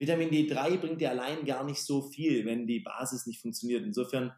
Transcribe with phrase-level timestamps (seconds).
[0.00, 3.84] Vitamin D3 bringt dir allein gar nicht so viel, wenn die Basis nicht funktioniert.
[3.84, 4.32] Insofern,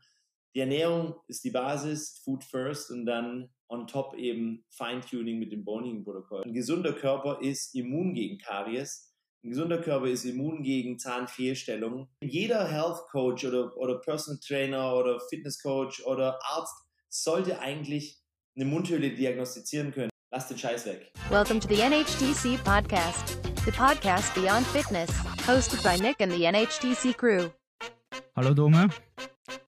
[0.55, 5.65] die Ernährung ist die Basis, Food first und dann on top eben Feintuning mit dem
[5.65, 6.43] Boning-Protokoll.
[6.45, 9.15] Ein gesunder Körper ist immun gegen Karies.
[9.45, 12.09] Ein gesunder Körper ist immun gegen Zahnfehlstellungen.
[12.23, 16.75] Jeder Health Coach oder, oder Personal Trainer oder Fitness Coach oder Arzt
[17.11, 18.19] sollte eigentlich
[18.57, 20.11] eine Mundhöhle diagnostizieren können.
[20.33, 21.13] Lass den Scheiß weg.
[21.29, 25.11] Welcome to the NHTC podcast, the podcast beyond fitness,
[25.51, 27.51] hosted by Nick and the NHTC crew.
[28.37, 28.89] Hallo Dome,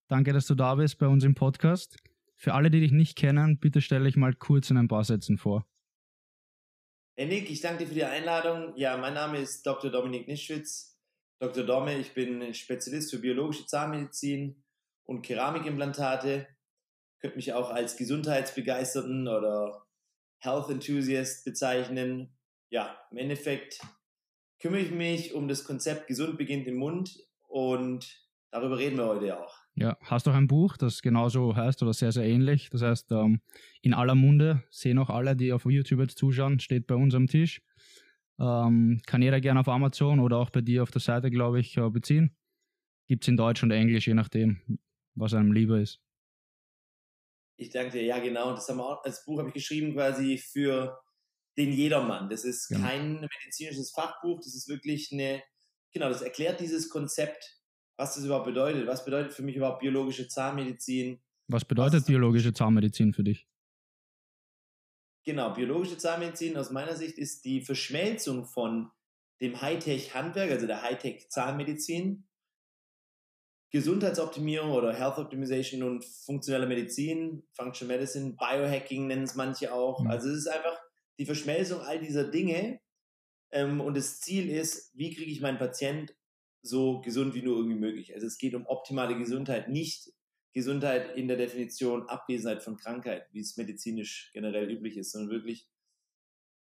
[0.06, 1.96] danke, dass du da bist bei uns im Podcast.
[2.36, 5.38] Für alle, die dich nicht kennen, bitte stelle ich mal kurz in ein paar Sätzen
[5.38, 5.66] vor.
[7.16, 8.76] Hey Nick, ich danke dir für die Einladung.
[8.76, 9.90] Ja, mein Name ist Dr.
[9.90, 11.00] Dominik Nischwitz.
[11.40, 11.64] Dr.
[11.64, 14.62] Domme, ich bin Spezialist für biologische Zahnmedizin
[15.02, 16.46] und Keramikimplantate.
[17.20, 19.84] Könnt mich auch als Gesundheitsbegeisterten oder
[20.38, 22.38] Health Enthusiast bezeichnen.
[22.70, 23.80] Ja, im Endeffekt
[24.62, 28.06] kümmere ich mich um das Konzept Gesund beginnt im Mund und
[28.52, 29.52] darüber reden wir heute auch.
[29.74, 32.70] Ja, hast auch ein Buch, das genauso heißt oder sehr, sehr ähnlich.
[32.70, 33.40] Das heißt, ähm,
[33.80, 37.26] in aller Munde, sehen auch alle, die auf YouTube jetzt zuschauen, steht bei uns am
[37.26, 37.60] Tisch.
[38.38, 41.76] Ähm, kann jeder gerne auf Amazon oder auch bei dir auf der Seite, glaube ich,
[41.76, 42.36] äh, beziehen.
[43.08, 44.60] Gibt es in Deutsch und Englisch, je nachdem,
[45.14, 46.00] was einem lieber ist.
[47.56, 48.52] Ich danke dir, ja genau.
[48.52, 51.00] Das, haben wir auch, das Buch habe ich geschrieben quasi für
[51.58, 52.28] den Jedermann.
[52.30, 52.86] Das ist Genau.
[52.86, 55.42] kein medizinisches Fachbuch, das ist wirklich eine,
[55.92, 57.60] genau, das erklärt dieses Konzept,
[57.96, 58.86] was das überhaupt bedeutet.
[58.86, 61.20] Was bedeutet für mich überhaupt biologische Zahnmedizin?
[61.48, 63.46] Was bedeutet Was- biologische Zahnmedizin für dich?
[65.24, 68.90] Genau, biologische Zahnmedizin aus meiner Sicht ist die Verschmelzung von
[69.40, 72.26] dem Hightech-Handwerk, also der Hightech-Zahnmedizin,
[73.70, 80.00] Gesundheitsoptimierung oder Health Optimization und funktionelle Medizin, Functional Medicine, Biohacking nennen es manche auch.
[80.00, 80.10] Mhm.
[80.10, 80.78] Also es ist einfach
[81.22, 82.80] die Verschmelzung all dieser Dinge
[83.52, 86.16] ähm, und das Ziel ist, wie kriege ich meinen Patient
[86.62, 88.12] so gesund wie nur irgendwie möglich.
[88.12, 90.12] Also es geht um optimale Gesundheit, nicht
[90.52, 95.68] Gesundheit in der Definition Abwesenheit von Krankheit, wie es medizinisch generell üblich ist, sondern wirklich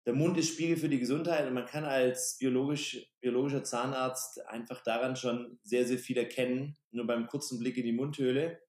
[0.06, 4.84] der Mund ist Spiegel für die Gesundheit und man kann als biologisch, biologischer Zahnarzt einfach
[4.84, 8.60] daran schon sehr, sehr viel erkennen, nur beim kurzen Blick in die Mundhöhle.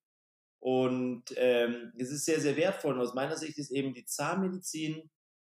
[0.60, 2.96] Und ähm, es ist sehr, sehr wertvoll.
[2.96, 5.12] Und aus meiner Sicht ist eben die Zahnmedizin,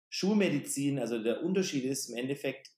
[0.09, 2.71] Schulmedizin, also der Unterschied ist im Endeffekt,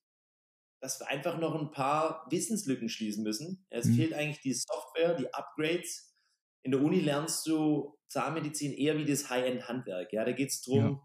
[0.82, 3.66] dass wir einfach noch ein paar Wissenslücken schließen müssen.
[3.70, 3.96] Es Mhm.
[3.96, 6.16] fehlt eigentlich die Software, die Upgrades.
[6.64, 10.14] In der Uni lernst du Zahnmedizin eher wie das High-End-Handwerk.
[10.14, 11.02] Ja, da geht es darum,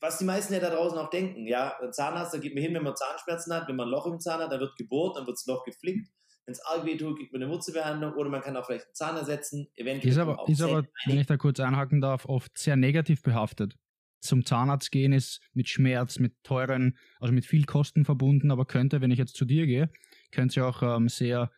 [0.00, 1.46] was die meisten ja da draußen auch denken.
[1.46, 4.06] Ja, ein Zahnarzt, da geht man hin, wenn man Zahnschmerzen hat, wenn man ein Loch
[4.06, 6.08] im Zahn hat, dann wird gebohrt, dann wird das Loch geflickt.
[6.44, 8.94] Wenn es arg weh tut, kriegt man eine Wurzelbehandlung oder man kann auch vielleicht einen
[8.94, 9.68] Zahn ersetzen.
[9.74, 13.76] Eventuell Ist aber, ist aber, wenn ich da kurz einhaken darf, oft sehr negativ behaftet.
[14.20, 19.00] Zum Zahnarzt gehen ist mit Schmerz, mit teuren, also mit viel Kosten verbunden, aber könnte,
[19.00, 19.90] wenn ich jetzt zu dir gehe,
[20.32, 21.50] könnte es ja auch ähm, sehr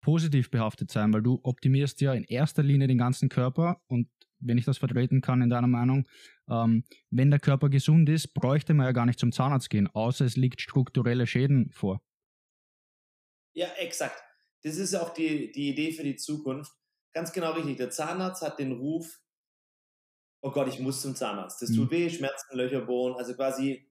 [0.00, 4.08] positiv behaftet sein, weil du optimierst ja in erster Linie den ganzen Körper und
[4.38, 6.06] wenn ich das vertreten kann in deiner Meinung,
[6.48, 10.24] ähm, wenn der Körper gesund ist, bräuchte man ja gar nicht zum Zahnarzt gehen, außer
[10.24, 12.02] es liegt strukturelle Schäden vor.
[13.54, 14.22] Ja, exakt.
[14.62, 16.72] Das ist auch die, die Idee für die Zukunft.
[17.14, 17.78] Ganz genau richtig.
[17.78, 19.20] Der Zahnarzt hat den Ruf,
[20.46, 21.60] oh Gott, ich muss zum Zahnarzt.
[21.60, 21.74] Das Mhm.
[21.76, 23.90] tut weh, Schmerzen, Löcher bohren, also quasi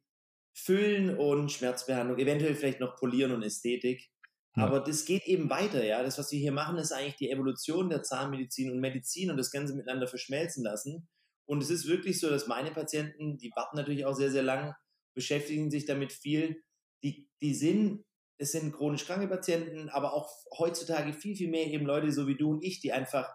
[0.53, 4.09] Füllen und Schmerzbehandlung, eventuell vielleicht noch Polieren und Ästhetik.
[4.55, 4.63] Ja.
[4.63, 6.01] Aber das geht eben weiter, ja.
[6.01, 9.51] Das, was wir hier machen, ist eigentlich die Evolution der Zahnmedizin und Medizin und das
[9.51, 11.09] Ganze miteinander verschmelzen lassen.
[11.45, 14.73] Und es ist wirklich so, dass meine Patienten, die warten natürlich auch sehr, sehr lang,
[15.13, 16.63] beschäftigen sich damit viel.
[17.03, 18.05] Die, die sind,
[18.37, 22.37] es sind chronisch kranke Patienten, aber auch heutzutage viel, viel mehr eben Leute so wie
[22.37, 23.29] du und ich, die einfach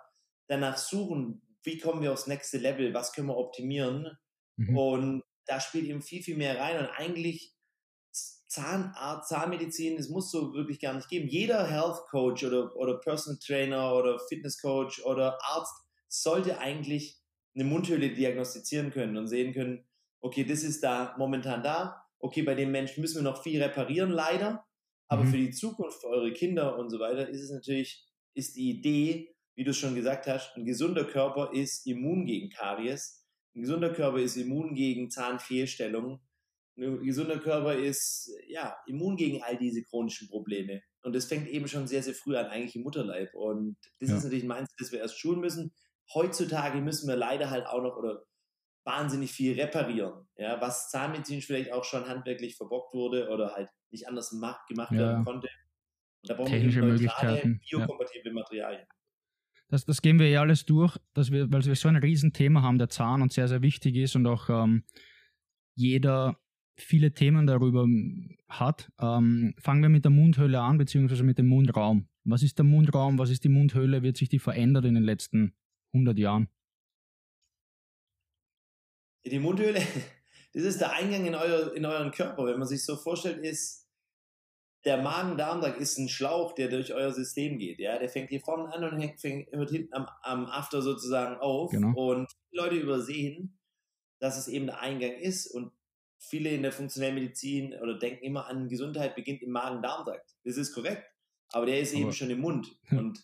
[0.48, 4.16] danach suchen, wie kommen wir aufs nächste Level, was können wir optimieren.
[4.56, 4.76] Mhm.
[4.76, 6.78] Und da spielt eben viel, viel mehr rein.
[6.78, 7.54] Und eigentlich
[8.48, 11.28] Zahnarzt, Zahnmedizin, es muss so wirklich gar nicht geben.
[11.28, 15.72] Jeder Health Coach oder, oder Personal Trainer oder Fitness Coach oder Arzt
[16.08, 17.20] sollte eigentlich
[17.54, 19.86] eine Mundhöhle diagnostizieren können und sehen können,
[20.20, 22.02] okay, das ist da momentan da.
[22.18, 24.66] Okay, bei dem Menschen müssen wir noch viel reparieren, leider.
[25.08, 25.30] Aber Mhm.
[25.30, 28.04] für die Zukunft, für eure Kinder und so weiter, ist es natürlich,
[28.34, 32.50] ist die Idee, wie du es schon gesagt hast, ein gesunder Körper ist immun gegen
[32.50, 33.24] Karies.
[33.54, 36.20] Ein gesunder Körper ist immun gegen Zahnfehlstellungen.
[36.78, 40.82] Ein gesunder Körper ist ja immun gegen all diese chronischen Probleme.
[41.02, 43.34] Und das fängt eben schon sehr, sehr früh an, eigentlich im Mutterleib.
[43.34, 44.16] Und das Ja.
[44.16, 45.72] ist natürlich mein Ziel, dass wir erst schulen müssen.
[46.14, 48.24] Heutzutage müssen wir leider halt auch noch oder
[48.84, 50.28] wahnsinnig viel reparieren.
[50.36, 54.92] Ja, was zahnmedizinisch vielleicht auch schon handwerklich verbockt wurde oder halt nicht anders macht, gemacht
[54.92, 54.98] Ja.
[55.00, 55.48] werden konnte.
[56.22, 57.78] Und da brauchen Technische wir eben neutrale, Möglichkeiten, ja.
[57.78, 58.86] biokompatible Materialien.
[59.70, 62.78] Das, das gehen wir eh alles durch, dass wir, weil wir so ein Riesenthema haben,
[62.78, 64.82] der Zahn und sehr, sehr wichtig ist und auch ähm,
[65.76, 66.36] jeder
[66.76, 67.86] viele Themen darüber
[68.48, 68.90] hat.
[69.00, 72.08] Ähm, fangen wir mit der Mundhöhle an, beziehungsweise mit dem Mundraum.
[72.24, 73.18] Was ist der Mundraum?
[73.18, 74.02] Was ist die Mundhöhle?
[74.02, 75.54] Wird sich die verändert in den letzten
[75.94, 76.48] 100 Jahren?
[79.24, 79.80] Die Mundhöhle,
[80.52, 82.46] das ist der Eingang in, euer, in euren Körper.
[82.46, 83.79] Wenn man sich so vorstellt, ist
[84.84, 87.78] der Magen-Darm-Trakt ist ein Schlauch, der durch euer System geht.
[87.78, 87.98] Ja?
[87.98, 91.70] Der fängt hier vorne an und hängt, fängt, hört hinten am, am After sozusagen auf.
[91.70, 91.92] Genau.
[91.94, 93.58] Und Leute übersehen,
[94.20, 95.46] dass es eben der Eingang ist.
[95.48, 95.72] Und
[96.18, 100.30] viele in der funktionellen Medizin oder denken immer an Gesundheit beginnt im Magen-Darm-Trakt.
[100.44, 101.04] Das ist korrekt.
[101.52, 102.68] Aber der ist Aber- eben schon im Mund.
[102.90, 103.18] Und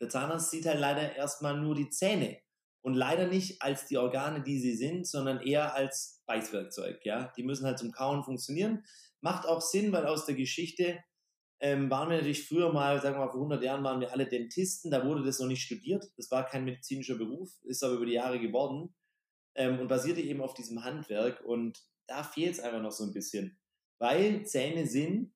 [0.00, 2.38] der Zahnarzt sieht halt leider erstmal nur die Zähne.
[2.82, 7.04] Und leider nicht als die Organe, die sie sind, sondern eher als Beißwerkzeug.
[7.04, 7.32] Ja?
[7.36, 8.82] Die müssen halt zum Kauen funktionieren.
[9.20, 11.02] Macht auch Sinn, weil aus der Geschichte
[11.60, 14.26] ähm, waren wir natürlich früher mal, sagen wir mal, vor 100 Jahren waren wir alle
[14.26, 16.04] Dentisten, da wurde das noch nicht studiert.
[16.16, 18.94] Das war kein medizinischer Beruf, ist aber über die Jahre geworden
[19.54, 21.42] ähm, und basierte eben auf diesem Handwerk.
[21.44, 23.58] Und da fehlt es einfach noch so ein bisschen.
[23.98, 25.34] Weil Zähne sind,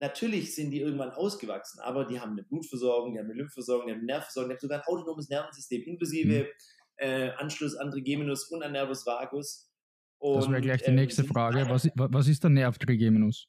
[0.00, 3.92] natürlich sind die irgendwann ausgewachsen, aber die haben eine Blutversorgung, die haben eine Lymphversorgung, die
[3.92, 6.48] haben eine Nervenversorgung, die haben sogar ein autonomes Nervensystem inklusive
[6.96, 9.67] äh, Anschluss an Trigeminus und an Nervus vagus.
[10.20, 11.58] Das wäre Und, gleich die ähm, nächste sind Frage.
[11.64, 13.46] kleine- Was, was ist der Nerv Trigeminus?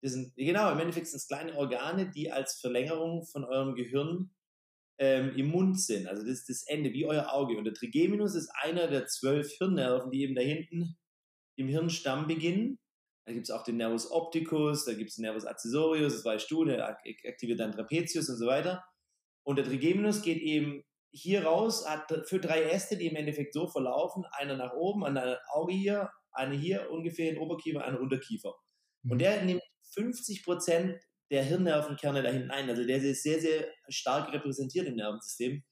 [0.00, 4.30] das sind, genau, im Endeffekt sind es kleine Organe, die als Verlängerung von eurem Gehirn
[5.00, 6.06] ähm, im Mund sind.
[6.06, 7.56] Also das ist das Ende, wie euer Auge.
[7.58, 10.96] Und der Trigeminus ist einer der zwölf Hirnnerven, die eben da hinten
[11.56, 12.78] im Hirnstamm beginnen.
[13.26, 16.50] Da gibt es auch den Nervus opticus, da gibt es den Nervus accessorius, das weißt
[16.50, 18.84] du, der ak- aktiviert dann Trapezius und so weiter.
[19.44, 23.66] Und der Trigeminus geht eben hier raus, hat für drei Äste, die im Endeffekt so
[23.68, 28.54] verlaufen, einer nach oben, an ein Auge hier, eine hier ungefähr in Oberkiefer, eine Unterkiefer.
[29.04, 29.18] Und Mhm.
[29.18, 29.62] der nimmt
[29.94, 31.00] 50 Prozent
[31.30, 32.68] der Hirnnervenkerne da hinten ein.
[32.68, 35.62] Also der ist sehr, sehr stark repräsentiert im Nervensystem,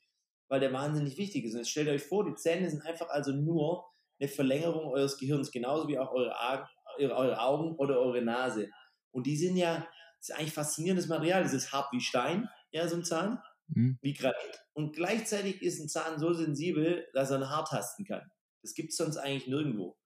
[0.49, 1.53] weil der wahnsinnig wichtig ist.
[1.55, 3.85] Und jetzt stellt euch vor, die Zähne sind einfach also nur
[4.19, 6.69] eine Verlängerung eures Gehirns, genauso wie auch eure, Augen-
[6.99, 8.69] eure, eure Augen oder eure Nase.
[9.13, 9.87] Und die sind ja,
[10.19, 11.43] das ist eigentlich faszinierendes Material.
[11.43, 13.99] Das ist hart wie Stein, ja, so ein Zahn, Mhm.
[14.01, 14.61] wie Granit.
[14.75, 18.23] Und gleichzeitig ist ein Zahn so sensibel, dass er ein Haar tasten kann.
[18.63, 19.97] Das gibt es sonst eigentlich nirgendwo.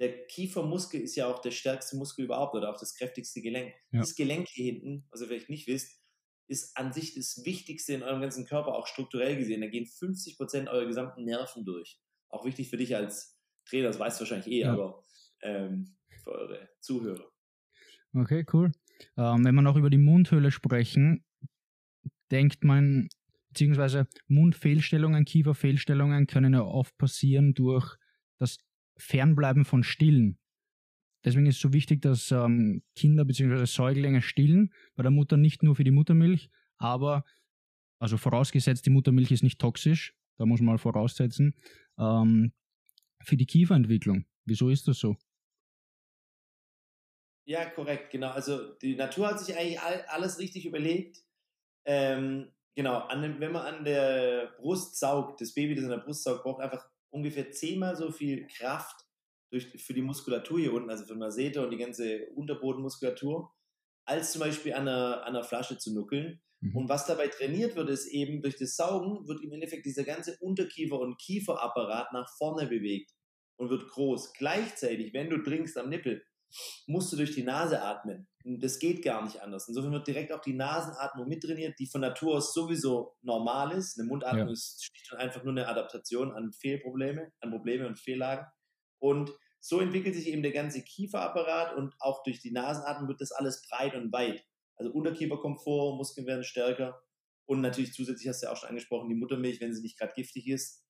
[0.00, 3.74] Der Kiefermuskel ist ja auch der stärkste Muskel überhaupt oder auch das kräftigste Gelenk.
[3.92, 4.00] Ja.
[4.00, 6.00] Das Gelenk hier hinten, was ihr vielleicht nicht wisst,
[6.48, 9.60] ist an sich das Wichtigste in eurem ganzen Körper, auch strukturell gesehen.
[9.60, 12.00] Da gehen 50% eurer gesamten Nerven durch.
[12.30, 14.72] Auch wichtig für dich als Trainer, das weißt du wahrscheinlich eh, Ja.
[14.72, 15.04] aber
[15.42, 17.30] ähm, für eure Zuhörer.
[18.14, 18.72] Okay, cool.
[19.16, 21.24] Ähm, wenn wir noch über die Mundhöhle sprechen,
[22.30, 23.08] denkt man,
[23.48, 27.96] beziehungsweise Mundfehlstellungen, Kieferfehlstellungen können ja oft passieren durch
[28.38, 28.58] das
[28.96, 30.38] Fernbleiben von Stillen.
[31.24, 33.66] Deswegen ist es so wichtig, dass ähm, Kinder bzw.
[33.66, 36.48] Säuglinge stillen, bei der Mutter nicht nur für die Muttermilch,
[36.78, 37.24] aber,
[37.98, 41.54] also vorausgesetzt, die Muttermilch ist nicht toxisch, da muss man mal voraussetzen,
[41.98, 42.52] ähm,
[43.22, 44.24] für die Kieferentwicklung.
[44.46, 45.16] Wieso ist das so?
[47.44, 48.30] Ja, korrekt, genau.
[48.30, 51.22] Also die Natur hat sich eigentlich all, alles richtig überlegt.
[51.84, 56.22] Ähm, genau, an, wenn man an der Brust saugt, das Baby, das an der Brust
[56.22, 59.06] saugt, braucht einfach ungefähr zehnmal so viel Kraft
[59.50, 63.52] durch, für die Muskulatur hier unten, also für Masseter und die ganze Unterbodenmuskulatur,
[64.04, 66.40] als zum Beispiel an einer, an einer Flasche zu nuckeln.
[66.60, 66.76] Mhm.
[66.76, 70.36] Und was dabei trainiert wird, ist eben durch das Saugen wird im Endeffekt dieser ganze
[70.40, 73.12] Unterkiefer- und Kieferapparat nach vorne bewegt
[73.56, 74.32] und wird groß.
[74.34, 76.24] Gleichzeitig, wenn du trinkst am Nippel,
[76.86, 78.28] musst du durch die Nase atmen.
[78.44, 79.68] Das geht gar nicht anders.
[79.68, 83.98] Insofern wird direkt auch die Nasenatmung mittrainiert, die von Natur aus sowieso normal ist.
[83.98, 84.52] Eine Mundatmung Ja.
[84.52, 88.46] ist schlicht und einfach nur eine Adaptation an Fehlprobleme, an Probleme und Fehllagen.
[88.98, 93.32] Und so entwickelt sich eben der ganze Kieferapparat und auch durch die Nasenatmung wird das
[93.32, 94.42] alles breit und weit.
[94.76, 97.02] Also Unterkieferkomfort, Muskeln werden stärker
[97.46, 100.14] und natürlich zusätzlich hast du ja auch schon angesprochen, die Muttermilch, wenn sie nicht gerade
[100.14, 100.82] giftig ist,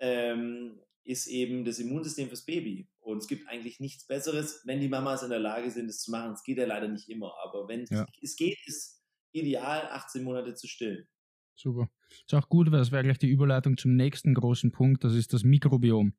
[0.00, 2.86] ähm, ist eben das Immunsystem fürs Baby.
[3.00, 6.10] Und es gibt eigentlich nichts Besseres, wenn die Mamas in der Lage sind, es zu
[6.10, 6.32] machen.
[6.32, 8.04] Es geht ja leider nicht immer, aber wenn Ja.
[8.20, 11.08] es geht, ist ideal, 18 Monate zu stillen.
[11.54, 11.88] Super.
[12.10, 15.32] Ist auch gut, weil das wäre gleich die Überleitung zum nächsten großen Punkt, das ist
[15.32, 16.12] das Mikrobiom.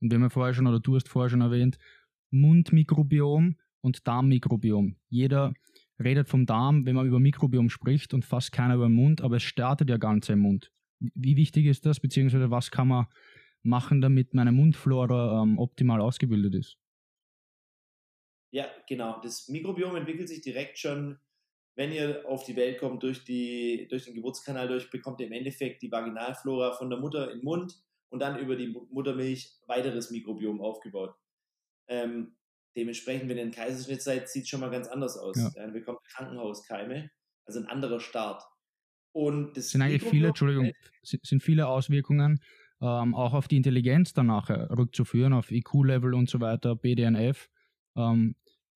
[0.00, 1.76] Und wir haben ja vorher schon, oder du hast vorher schon erwähnt,
[2.30, 4.96] Mundmikrobiom und Darmmikrobiom.
[5.08, 5.52] Jeder
[5.98, 9.36] redet vom Darm, wenn man über Mikrobiom spricht und fast keiner über den Mund, aber
[9.36, 10.70] es startet ja ganz im Mund.
[11.00, 13.06] Wie wichtig ist das, beziehungsweise was kann man
[13.68, 16.78] machen, damit meine Mundflora ähm, optimal ausgebildet ist?
[18.50, 19.20] Ja, genau.
[19.20, 21.18] Das Mikrobiom entwickelt sich direkt schon,
[21.76, 25.32] wenn ihr auf die Welt kommt, durch, die, durch den Geburtskanal durch, bekommt ihr im
[25.32, 27.74] Endeffekt die Vaginalflora von der Mutter in den Mund
[28.08, 31.14] und dann über die Mu- Muttermilch weiteres Mikrobiom aufgebaut.
[31.88, 32.36] Ähm,
[32.76, 35.36] dementsprechend, wenn ihr einen Kaiserschnitt seid, sieht es schon mal ganz anders aus.
[35.54, 35.66] Ja.
[35.66, 37.10] Ihr bekommt Krankenhauskeime,
[37.44, 38.42] also ein anderer Start.
[39.12, 40.72] Und das Es sind eigentlich viele, Entschuldigung,
[41.02, 42.42] sind sind viele Auswirkungen
[42.80, 47.48] ähm, auch auf die Intelligenz dann nachher rückzuführen, auf IQ-Level und so weiter, BDNF.
[47.96, 48.36] Ähm,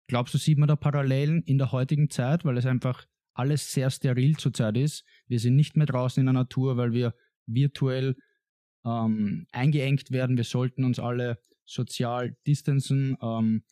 [0.07, 3.89] glaubst du, sieht man da Parallelen in der heutigen Zeit, weil es einfach alles sehr
[3.89, 5.03] steril zurzeit ist?
[5.27, 7.13] Wir sind nicht mehr draußen in der Natur, weil wir
[7.45, 8.15] virtuell
[8.85, 10.37] ähm, eingeengt werden.
[10.37, 13.63] Wir sollten uns alle sozial distanzen, ähm,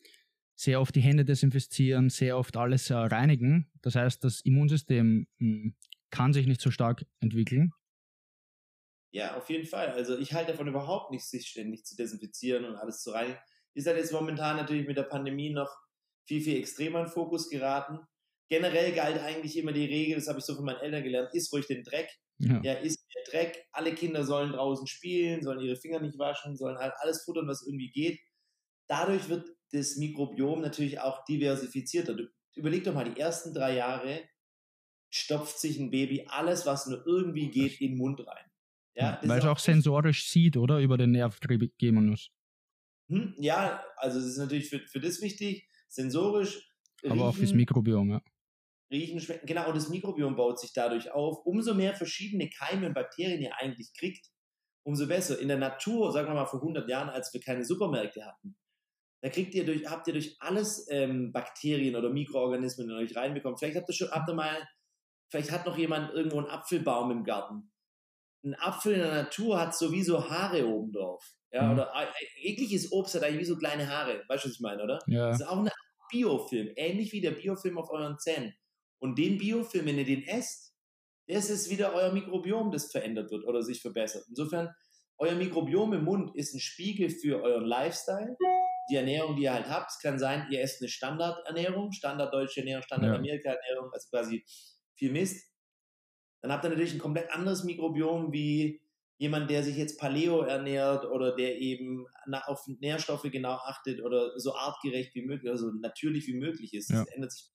[0.56, 3.70] sehr oft die Hände desinfizieren, sehr oft alles äh, reinigen.
[3.82, 5.76] Das heißt, das Immunsystem mh, hm,
[6.10, 7.72] kann sich nicht so stark entwickeln.
[9.12, 9.90] Ja, auf jeden Fall.
[9.92, 13.40] Also ich halte davon überhaupt nicht, sich ständig zu desinfizieren und alles zu reinigen.
[13.74, 15.70] Ist halt jetzt momentan natürlich mit der Pandemie noch
[16.28, 18.00] viel, viel extremer in Fokus geraten.
[18.50, 21.52] Generell galt eigentlich immer die Regel, das habe ich so von meinen Eltern gelernt, isst
[21.54, 22.10] ruhig den Dreck.
[22.40, 23.66] Ja, ja isst der Dreck.
[23.72, 27.66] Alle Kinder sollen draußen spielen, sollen ihre Finger nicht waschen, sollen halt alles futtern, was
[27.66, 28.20] irgendwie geht.
[28.88, 32.14] Dadurch wird das Mikrobiom natürlich auch diversifizierter.
[32.16, 34.22] Du, überleg doch mal, die ersten drei Jahre
[35.10, 38.47] stopft sich ein Baby alles, was nur irgendwie geht, in den Mund rein.
[38.98, 40.80] Ja, Weil es auch sensorisch sieht, oder?
[40.80, 42.32] Über den Nervtrigeminus.
[43.10, 46.68] Hm, ja, also es ist natürlich für, für das wichtig, sensorisch.
[47.04, 48.22] Aber riechen, auch fürs Mikrobiom, ja.
[48.92, 51.46] Riechen, schmecken, genau, und das Mikrobiom baut sich dadurch auf.
[51.46, 54.32] Umso mehr verschiedene Keime und Bakterien ihr eigentlich kriegt,
[54.84, 55.40] umso besser.
[55.40, 58.58] In der Natur, sagen wir mal vor 100 Jahren, als wir keine Supermärkte hatten,
[59.22, 63.60] da kriegt ihr durch, habt ihr durch alles ähm, Bakterien oder Mikroorganismen in euch reinbekommen.
[63.60, 64.68] Vielleicht habt ihr schon, habt ihr mal,
[65.30, 67.72] vielleicht hat noch jemand irgendwo einen Apfelbaum im Garten
[68.48, 71.24] ein Apfel in der Natur hat sowieso Haare oben drauf.
[71.52, 71.74] Ja, mhm.
[71.74, 71.92] oder
[72.42, 74.24] jegliches Obst hat eigentlich wie so kleine Haare.
[74.28, 75.00] Weißt du, was ich meine, oder?
[75.08, 75.30] Ja.
[75.30, 75.70] Das ist auch ein
[76.12, 78.54] Biofilm, ähnlich wie der Biofilm auf euren Zähnen.
[79.00, 80.74] Und den Biofilm, wenn ihr den esst,
[81.28, 84.26] das ist wieder euer Mikrobiom, das verändert wird oder sich verbessert.
[84.30, 84.70] Insofern,
[85.18, 88.38] euer Mikrobiom im Mund ist ein Spiegel für euren Lifestyle.
[88.90, 92.84] Die Ernährung, die ihr halt habt, es kann sein, ihr esst eine Standardernährung, Standarddeutsche Ernährung,
[92.84, 94.46] Standard-Amerika-Ernährung, also quasi
[94.96, 95.46] viel Mist
[96.42, 98.82] dann habt ihr natürlich ein komplett anderes Mikrobiom wie
[99.18, 102.06] jemand, der sich jetzt Paleo ernährt oder der eben
[102.46, 106.92] auf Nährstoffe genau achtet oder so artgerecht wie möglich, also natürlich wie möglich ist.
[106.92, 107.14] Das ja.
[107.14, 107.52] ändert sich.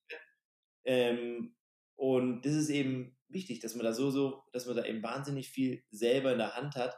[0.85, 1.55] Ähm,
[1.95, 5.49] und das ist eben wichtig, dass man da so, so, dass man da eben wahnsinnig
[5.49, 6.97] viel selber in der Hand hat.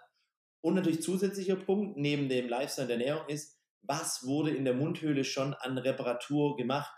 [0.62, 5.25] Und natürlich zusätzlicher Punkt neben dem Lifestyle der Ernährung ist, was wurde in der Mundhöhle
[5.25, 6.91] schon an Reparatur gemacht?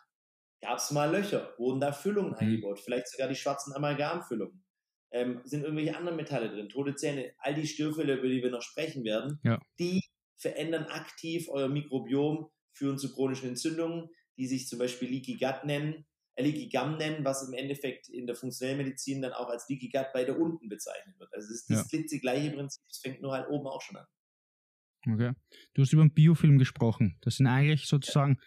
[0.61, 1.53] Gab es mal Löcher?
[1.59, 2.39] Wurden da Füllungen mhm.
[2.39, 2.79] eingebaut?
[2.79, 4.65] Vielleicht sogar die schwarzen Amalgamfüllungen?
[5.11, 8.63] Ähm, sind irgendwelche anderen Metalle drin, tote Zähne, all die Störfälle, über die wir noch
[8.63, 9.59] sprechen werden, ja.
[9.79, 10.03] die
[10.37, 16.05] verändern aktiv euer Mikrobiom, führen zu chronischen Entzündungen, die sich zum Beispiel Leaky Gut nennen,
[16.35, 19.89] äh, Leaky Gum nennen, was im Endeffekt in der funktionellen Medizin dann auch als Leaky
[19.89, 21.33] Gut weiter unten bezeichnet wird.
[21.33, 22.19] Also es ist das ja.
[22.19, 24.07] gleiche Prinzip, es fängt nur halt oben auch schon an.
[25.09, 25.33] Okay.
[25.75, 27.17] Du hast über einen Biofilm gesprochen.
[27.21, 28.45] Das sind eigentlich sozusagen, ja.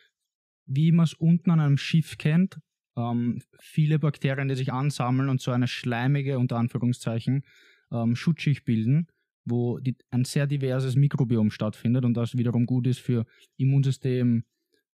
[0.65, 2.59] wie man es unten an einem Schiff kennt,
[2.97, 7.43] ähm, viele Bakterien, die sich ansammeln und so eine schleimige, unter Anführungszeichen,
[7.91, 9.07] ähm, Schutzschicht bilden,
[9.45, 13.25] wo die, ein sehr diverses Mikrobiom stattfindet und das wiederum gut ist für
[13.57, 14.43] Immunsystem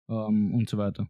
[0.08, 1.06] ähm, und so weiter.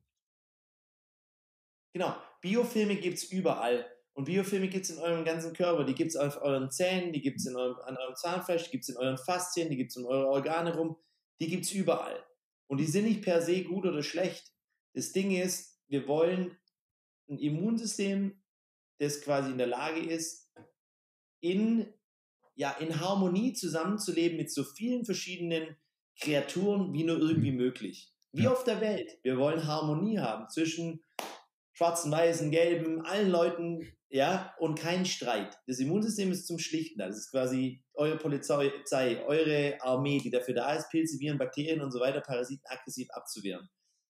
[1.95, 3.87] Genau, Biofilme gibt es überall.
[4.15, 5.85] Und Biofilme gibt es in eurem ganzen Körper.
[5.85, 8.91] Die gibt es auf euren Zähnen, die gibt es an eurem Zahnfleisch, die gibt es
[8.91, 10.97] in euren Faszien, die gibt es in euren Organe rum.
[11.41, 12.23] Die gibt es überall.
[12.67, 14.53] Und die sind nicht per se gut oder schlecht.
[14.95, 16.57] Das Ding ist, wir wollen
[17.29, 18.43] ein Immunsystem,
[18.99, 20.53] das quasi in der Lage ist,
[21.41, 21.93] in,
[22.55, 25.77] ja, in Harmonie zusammenzuleben mit so vielen verschiedenen
[26.21, 27.59] Kreaturen wie nur irgendwie mhm.
[27.59, 28.13] möglich.
[28.33, 29.19] Wie auf der Welt.
[29.23, 31.05] Wir wollen Harmonie haben zwischen
[31.73, 35.59] schwarzen, weißen, gelben, allen Leuten, ja, und keinen Streit.
[35.67, 37.07] Das Immunsystem ist zum Schlichten da.
[37.07, 41.91] Das ist quasi eure Polizei, eure Armee, die dafür da ist, Pilze, Viren, Bakterien und
[41.93, 43.69] so weiter, Parasiten aggressiv abzuwehren.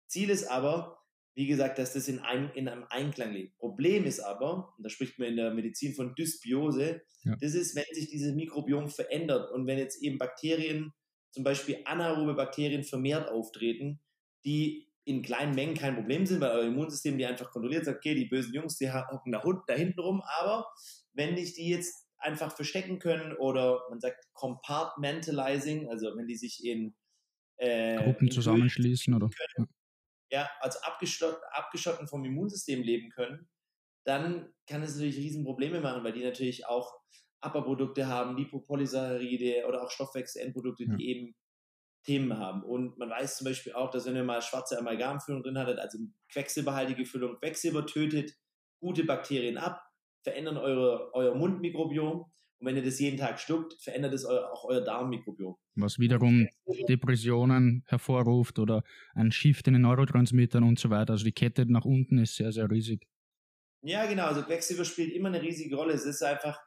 [0.08, 0.98] Ziel ist aber,
[1.34, 3.56] wie gesagt, dass das in einem, in einem Einklang lebt.
[3.58, 7.36] Problem ist aber, und da spricht man in der Medizin von Dysbiose, ja.
[7.40, 10.92] das ist, wenn sich dieses Mikrobiom verändert und wenn jetzt eben Bakterien,
[11.32, 14.00] zum Beispiel anaerobe Bakterien vermehrt auftreten,
[14.44, 18.14] die in kleinen Mengen kein Problem sind, weil euer Immunsystem die einfach kontrolliert, sagt, okay,
[18.14, 20.66] die bösen Jungs, die hocken da, da hinten rum, aber
[21.12, 26.64] wenn dich die jetzt einfach verstecken können oder man sagt compartmentalizing, also wenn die sich
[26.64, 26.94] in
[27.56, 29.68] äh, Gruppen zusammenschließen oder können,
[30.34, 33.48] ja, also abgeschott, abgeschotten vom Immunsystem leben können,
[34.04, 36.92] dann kann es natürlich Riesenprobleme machen, weil die natürlich auch
[37.40, 41.36] Abbauprodukte haben, Lipopolysaccharide oder auch Stoffwechselendprodukte, die eben
[42.04, 42.62] Themen haben.
[42.64, 45.98] Und man weiß zum Beispiel auch, dass wenn ihr mal schwarze Amalgamfüllung drin hattet, also
[46.32, 48.34] quecksilberhaltige Füllung, Quecksilber tötet
[48.80, 49.82] gute Bakterien ab,
[50.22, 52.30] verändern eure, euer Mundmikrobiom
[52.64, 55.54] und wenn ihr das jeden Tag schluckt, verändert es euer, auch euer Darmmikrobiom.
[55.74, 56.48] Was wiederum
[56.88, 58.82] Depressionen hervorruft oder
[59.14, 61.12] ein Shift in den Neurotransmittern und so weiter.
[61.12, 63.06] Also die Kette nach unten ist sehr, sehr riesig.
[63.82, 64.24] Ja, genau.
[64.24, 65.92] Also Quecksilber spielt immer eine riesige Rolle.
[65.92, 66.58] Es ist einfach,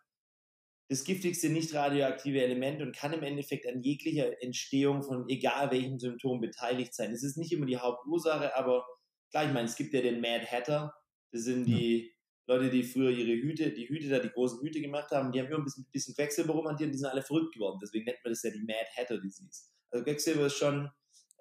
[0.88, 5.98] das giftigste nicht radioaktive Element und kann im Endeffekt an jeglicher Entstehung von egal welchem
[5.98, 7.12] Symptom beteiligt sein.
[7.12, 8.86] Es ist nicht immer die Hauptursache, aber
[9.32, 10.94] klar, ich meine, es gibt ja den Mad Hatter,
[11.32, 12.14] das sind die
[12.48, 15.48] Leute, die früher ihre Hüte, die Hüte da, die großen Hüte gemacht haben, die haben
[15.48, 17.78] immer ein bisschen, bisschen Quecksilber rumhantiert und die sind alle verrückt geworden.
[17.82, 19.66] Deswegen nennt man das ja die Mad Hatter Disease.
[19.92, 20.90] Also Quecksilber ist schon.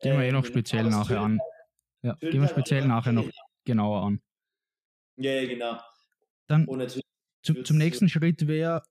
[0.02, 1.38] Gehen wir eh noch speziell nachher an.
[2.02, 3.30] Ja, gehen wir speziell nachher noch
[3.64, 4.20] genauer an.
[5.16, 5.80] Ja, ja, genau.
[6.48, 6.66] Dann
[7.42, 8.82] zu, zum nächsten Schritt wäre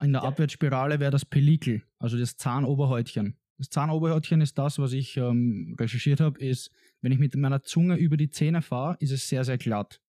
[0.00, 0.28] in der ja.
[0.28, 3.36] Abwärtsspirale wäre das Pellikel, also das Zahnoberhäutchen.
[3.56, 7.96] Das Zahnoberhäutchen ist das, was ich ähm, recherchiert habe, ist, wenn ich mit meiner Zunge
[7.96, 10.00] über die Zähne fahre, ist es sehr, sehr glatt.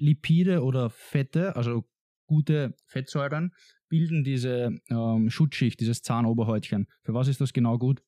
[0.00, 1.84] Lipide oder Fette, also
[2.26, 3.54] gute Fettsäuren,
[3.88, 6.88] bilden diese ähm, Schutzschicht, dieses Zahnoberhäutchen.
[7.02, 8.02] Für was ist das genau gut?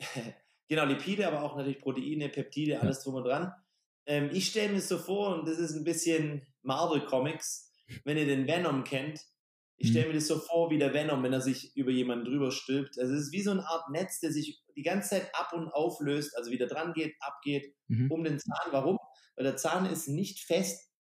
[0.68, 3.04] genau, Lipide, aber auch natürlich Proteine, Peptide, alles ja.
[3.04, 3.52] drum und dran.
[4.06, 7.72] Ähm, ich stelle mir so vor, und das ist ein bisschen Marvel Comics,
[8.04, 9.20] wenn ihr den Venom kennt,
[9.80, 10.12] ich stelle mhm.
[10.12, 12.98] mir das so vor wie der Venom, wenn er sich über jemanden drüber stülpt.
[12.98, 15.68] Also es ist wie so eine Art Netz, der sich die ganze Zeit ab und
[15.68, 18.10] auflöst, also wieder dran geht, abgeht, mhm.
[18.10, 18.72] um den Zahn.
[18.72, 18.98] Warum?
[19.38, 20.92] Weil der Zahn ist nicht fest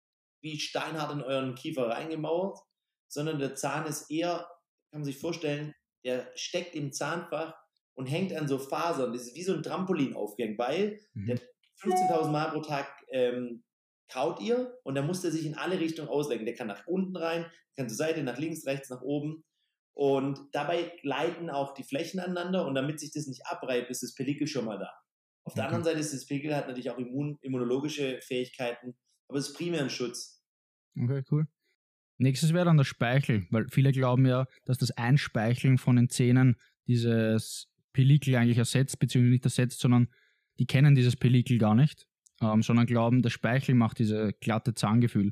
[0.42, 2.60] wie steinhart in euren Kiefer reingemauert,
[3.08, 4.48] sondern der Zahn ist eher,
[4.92, 5.74] kann man sich vorstellen,
[6.06, 7.56] der steckt im Zahnfach
[7.96, 9.12] und hängt an so Fasern.
[9.12, 11.26] Das ist wie so ein Trampolin aufgehängt, weil mhm.
[11.26, 11.38] der
[11.82, 13.64] 15.000 Mal pro Tag ähm,
[14.08, 16.46] kaut ihr und dann muss der sich in alle Richtungen auslenken.
[16.46, 19.44] Der kann nach unten rein, kann zur Seite, nach links, rechts, nach oben.
[19.94, 24.14] Und dabei gleiten auch die Flächen aneinander und damit sich das nicht abreibt, ist das
[24.14, 24.94] Pellikel schon mal da.
[25.48, 28.96] Auf der anderen Seite ist das Pellikel hat natürlich auch immun, immunologische Fähigkeiten,
[29.30, 30.44] aber es ist primär ein Schutz.
[31.00, 31.48] Okay, cool.
[32.20, 36.58] Nächstes wäre dann der Speichel, weil viele glauben ja, dass das Einspeicheln von den Zähnen
[36.88, 40.10] dieses Pellikel eigentlich ersetzt, beziehungsweise nicht ersetzt, sondern
[40.60, 42.08] die kennen dieses Pellikel gar nicht
[42.42, 45.32] ähm, sondern glauben, der Speichel macht diese glatte Zahngefühl.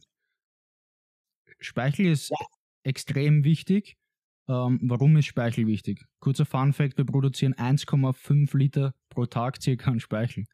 [1.60, 2.38] Speichel ist ja.
[2.84, 3.98] extrem wichtig.
[4.48, 6.06] Ähm, warum ist Speichel wichtig?
[6.20, 10.46] Kurzer Fun Fact, wir produzieren 1,5 Liter pro Tag circa an Speichel.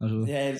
[0.00, 0.56] Also ja,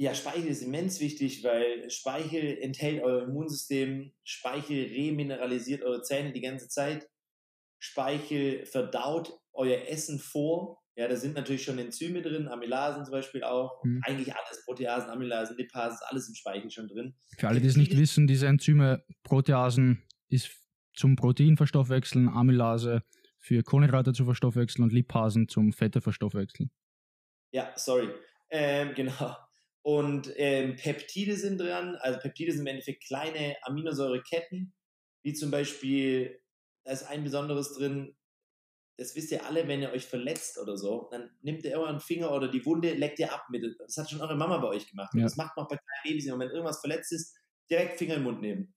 [0.00, 6.40] ja, Speichel ist immens wichtig, weil Speichel enthält euer Immunsystem, Speichel remineralisiert eure Zähne die
[6.40, 7.08] ganze Zeit,
[7.80, 13.44] Speichel verdaut euer Essen vor, ja, da sind natürlich schon Enzyme drin, Amylasen zum Beispiel
[13.44, 13.84] auch.
[13.84, 14.00] Mhm.
[14.04, 17.14] Eigentlich alles, Proteasen, Amylasen, Lipasen, alles im Speichel schon drin.
[17.38, 20.50] Für alle, die es nicht wissen, diese Enzyme, Proteasen ist
[20.98, 23.02] zum Proteinverstoffwechseln, Amylase
[23.38, 26.70] für Kohlenhydrate zu verstoffwechseln und Lipasen zum Fette verstoffwechseln.
[27.52, 28.08] Ja, sorry.
[28.50, 29.36] Ähm, genau.
[29.82, 31.96] Und ähm, Peptide sind dran.
[32.00, 34.74] Also Peptide sind im Endeffekt kleine Aminosäureketten,
[35.22, 36.40] wie zum Beispiel,
[36.84, 38.14] da ist ein besonderes drin,
[38.98, 42.32] das wisst ihr alle, wenn ihr euch verletzt oder so, dann nehmt ihr euren Finger
[42.32, 43.64] oder die Wunde, leckt ihr ab mit.
[43.78, 45.14] Das hat schon eure Mama bei euch gemacht.
[45.14, 45.22] Ja.
[45.22, 46.26] das macht man auch bei kleinen Babys.
[46.26, 47.36] Wenn irgendwas verletzt ist,
[47.70, 48.74] direkt Finger im Mund nehmen.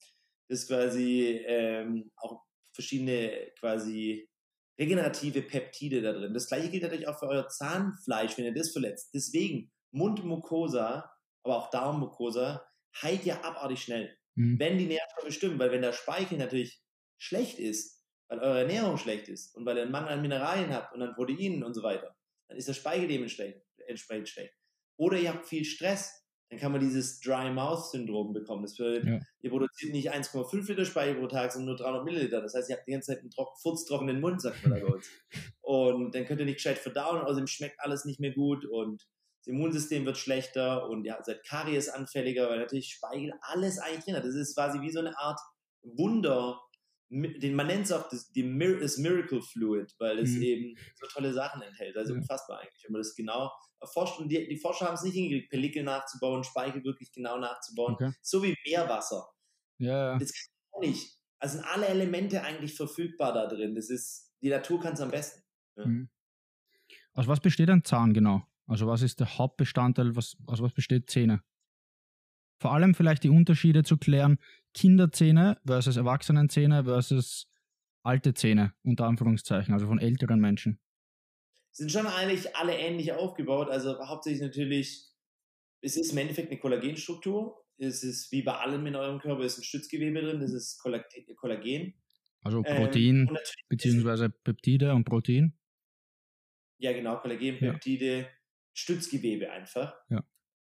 [0.51, 2.43] Das ist quasi ähm, auch
[2.75, 4.29] verschiedene quasi
[4.77, 6.33] regenerative Peptide da drin.
[6.33, 9.11] Das gleiche gilt natürlich auch für euer Zahnfleisch, wenn ihr das verletzt.
[9.13, 11.09] Deswegen Mundmucosa,
[11.43, 12.67] aber auch Darmmucosa
[13.01, 14.59] heilt ja abartig schnell, mhm.
[14.59, 15.57] wenn die Nährstoffe stimmen.
[15.57, 16.83] Weil wenn der Speichel natürlich
[17.17, 20.93] schlecht ist, weil eure Ernährung schlecht ist und weil ihr einen Mangel an Mineralien habt
[20.93, 22.13] und an Proteinen und so weiter,
[22.49, 24.53] dann ist der Speichel dementsprechend schlecht.
[24.97, 26.20] Oder ihr habt viel Stress,
[26.51, 28.63] dann kann man dieses Dry Mouth Syndrom bekommen.
[28.63, 29.19] Das bedeutet, ja.
[29.39, 32.41] ihr produziert nicht 1,5 Liter Speichel pro Tag, sondern nur 300 Milliliter.
[32.41, 34.93] Das heißt, ihr habt die ganze Zeit einen trocken, furztrockenen Mund, sagt man da bei
[34.93, 35.07] uns.
[35.61, 39.07] und dann könnt ihr nicht gescheit verdauen, außerdem schmeckt alles nicht mehr gut und
[39.39, 44.15] das Immunsystem wird schlechter und ihr seid Karies anfälliger, weil natürlich Speichel alles eigentlich drin
[44.17, 44.25] hat.
[44.25, 45.39] Das ist quasi wie so eine Art
[45.83, 46.59] Wunder,
[47.11, 50.41] den, man nennt es auch das, die das Miracle Fluid, weil es mhm.
[50.41, 51.97] eben so tolle Sachen enthält.
[51.97, 52.19] Also ja.
[52.19, 54.19] unfassbar eigentlich, wenn man das genau erforscht.
[54.19, 57.95] Und die, die Forscher haben es nicht hingekriegt, Pellikel nachzubauen, Speichel wirklich genau nachzubauen.
[57.95, 58.13] Okay.
[58.21, 59.27] So wie Meerwasser.
[59.77, 60.17] Ja.
[60.17, 61.17] Das kann man auch nicht.
[61.39, 63.75] Also sind alle Elemente eigentlich verfügbar da drin.
[63.75, 65.43] Das ist, die Natur kann es am besten.
[65.75, 65.85] Ja.
[65.85, 66.09] Mhm.
[67.13, 68.43] Aus was besteht ein Zahn genau?
[68.67, 71.43] Also was ist der Hauptbestandteil, was, aus was besteht Zähne?
[72.61, 74.37] Vor allem vielleicht die Unterschiede zu klären,
[74.73, 77.47] Kinderzähne versus Erwachsenenzähne versus
[78.03, 80.79] alte Zähne, unter Anführungszeichen, also von älteren Menschen.
[81.71, 85.07] Sind schon eigentlich alle ähnlich aufgebaut, also hauptsächlich natürlich,
[85.81, 89.57] es ist im Endeffekt eine Kollagenstruktur, es ist wie bei allem in eurem Körper, ist
[89.57, 91.95] ein Stützgewebe drin, das ist Kollagen.
[92.43, 93.37] Also ähm, Protein, ähm,
[93.69, 95.57] beziehungsweise Peptide und Protein.
[96.79, 98.27] Ja, genau, Kollagen, Peptide, ja.
[98.73, 99.93] Stützgewebe einfach.
[100.09, 100.23] Ja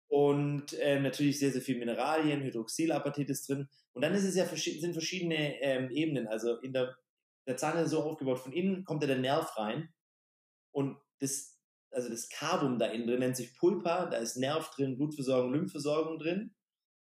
[0.07, 3.67] und äh, natürlich sehr, sehr viel Mineralien, Hydroxylapatit ist drin.
[3.93, 6.27] Und dann ist es ja sind verschiedene ähm, Ebenen.
[6.27, 6.95] Also in der,
[7.47, 9.93] der Zahn ist so aufgebaut, von innen kommt ja der Nerv rein
[10.71, 11.57] und das,
[11.91, 16.19] also das Carbum da innen drin nennt sich Pulpa, da ist Nerv drin, Blutversorgung, Lymphversorgung
[16.19, 16.53] drin.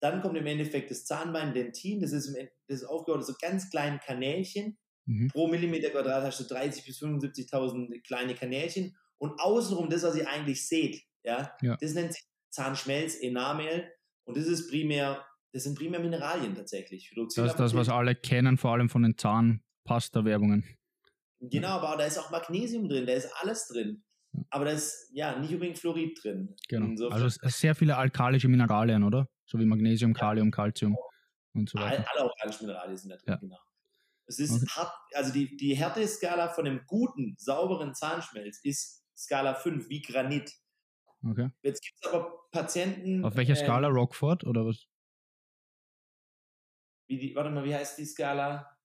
[0.02, 3.36] Dann kommt im Endeffekt das Zahnbein Dentin, das ist, im, das ist aufgebaut aus so
[3.40, 4.78] ganz kleinen Kanälchen.
[5.06, 5.30] Mhm.
[5.30, 8.98] Pro Millimeter Quadrat hast du 30.000 bis 75.000 kleine Kanälchen.
[9.18, 11.78] Und außenrum, das, was ihr eigentlich seht, ja, Ja.
[11.80, 13.92] das nennt sich Zahnschmelz, Enamel.
[14.26, 17.12] Und das ist primär, das sind primär Mineralien tatsächlich.
[17.16, 20.64] Das ist das, was alle kennen, vor allem von den Zahnpasta-Werbungen.
[21.40, 24.04] Genau, aber da ist auch Magnesium drin, da ist alles drin.
[24.50, 26.56] Aber da ist ja nicht unbedingt Fluorid drin.
[26.70, 26.86] Genau.
[26.86, 29.28] Insofern- Also sehr viele alkalische Mineralien, oder?
[29.46, 30.96] So wie Magnesium, Kalium, Calcium
[31.54, 32.06] und so weiter.
[32.14, 33.36] alle organischen Mineralien sind da drin, Ja.
[33.38, 33.58] genau.
[34.28, 34.66] Es ist Okay.
[34.76, 40.54] hart, also die, die Härteskala von einem guten, sauberen Zahnschmelz ist Skala 5, wie Granit.
[41.26, 41.50] Okay.
[41.64, 43.26] Jetzt gibt es aber Patienten.
[43.26, 43.88] Auf welcher ähm, Skala?
[43.88, 44.88] Rockford oder was?
[47.08, 48.78] Wie die, warte mal, wie heißt die Skala?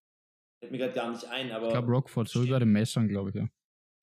[0.61, 3.09] Fällt mir gerade gar nicht ein, aber Ich glaube Rockford, so wie bei den Messern,
[3.09, 3.49] glaube ich, ja.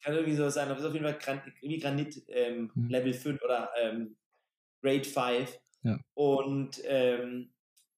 [0.03, 2.87] kann irgendwie so sein, aber es ist auf jeden Fall Gran wie Granit ähm, Mhm.
[2.89, 4.17] Level 5 oder ähm,
[4.83, 5.59] Grade 5.
[5.83, 5.99] Ja.
[6.15, 7.53] Und ähm,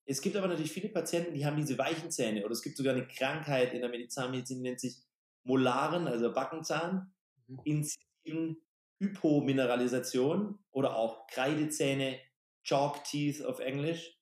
[0.05, 2.93] es gibt aber natürlich viele Patienten, die haben diese weichen Zähne oder es gibt sogar
[2.95, 4.97] eine Krankheit in der Medizinmedizin, die nennt sich
[5.43, 7.13] Molaren, also Backenzahn,
[7.47, 7.65] Mhm.
[7.65, 8.64] inzisiven
[9.09, 12.19] Hypomineralisation oder auch Kreidezähne,
[12.63, 14.17] Chalk Teeth auf Englisch.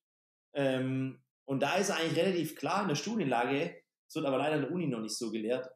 [0.54, 3.76] Ähm, und da ist eigentlich relativ klar in der Studienlage,
[4.08, 5.68] es wird aber leider in der Uni noch nicht so gelehrt,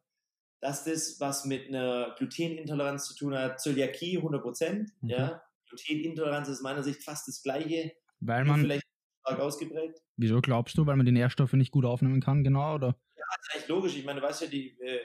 [0.61, 3.61] dass das was mit einer Glutenintoleranz zu tun hat.
[3.61, 5.09] Zöliakie 100%, Mhm.
[5.11, 5.43] ja.
[5.69, 8.87] Glutenintoleranz ist meiner Sicht fast das gleiche, Weil man, vielleicht
[9.21, 9.99] stark ausgeprägt.
[10.17, 12.75] wieso glaubst du, weil man die Nährstoffe nicht gut aufnehmen kann, genau?
[12.77, 12.99] Oder?
[13.17, 13.97] Das ist eigentlich logisch.
[13.97, 15.01] Ich meine, du weißt ja, die äh,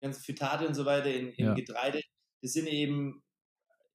[0.00, 1.54] ganzen Phytate und so weiter in, im Ja.
[1.54, 2.00] Getreide,
[2.40, 3.24] das sind eben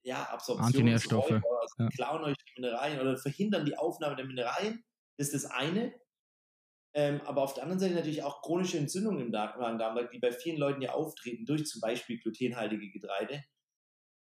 [0.04, 1.89] ja, Absorptions Antinährstoffe, Räuber, also ja.
[1.89, 4.84] klauen euch die Mineralien oder verhindern die Aufnahme der Mineralien.
[5.18, 5.94] Das ist das eine.
[6.96, 10.32] Ähm, aber auf der anderen Seite natürlich auch chronische Entzündungen im Darm, Magen-Darm, die bei
[10.32, 13.44] vielen Leuten ja auftreten durch zum Beispiel glutenhaltige Getreide,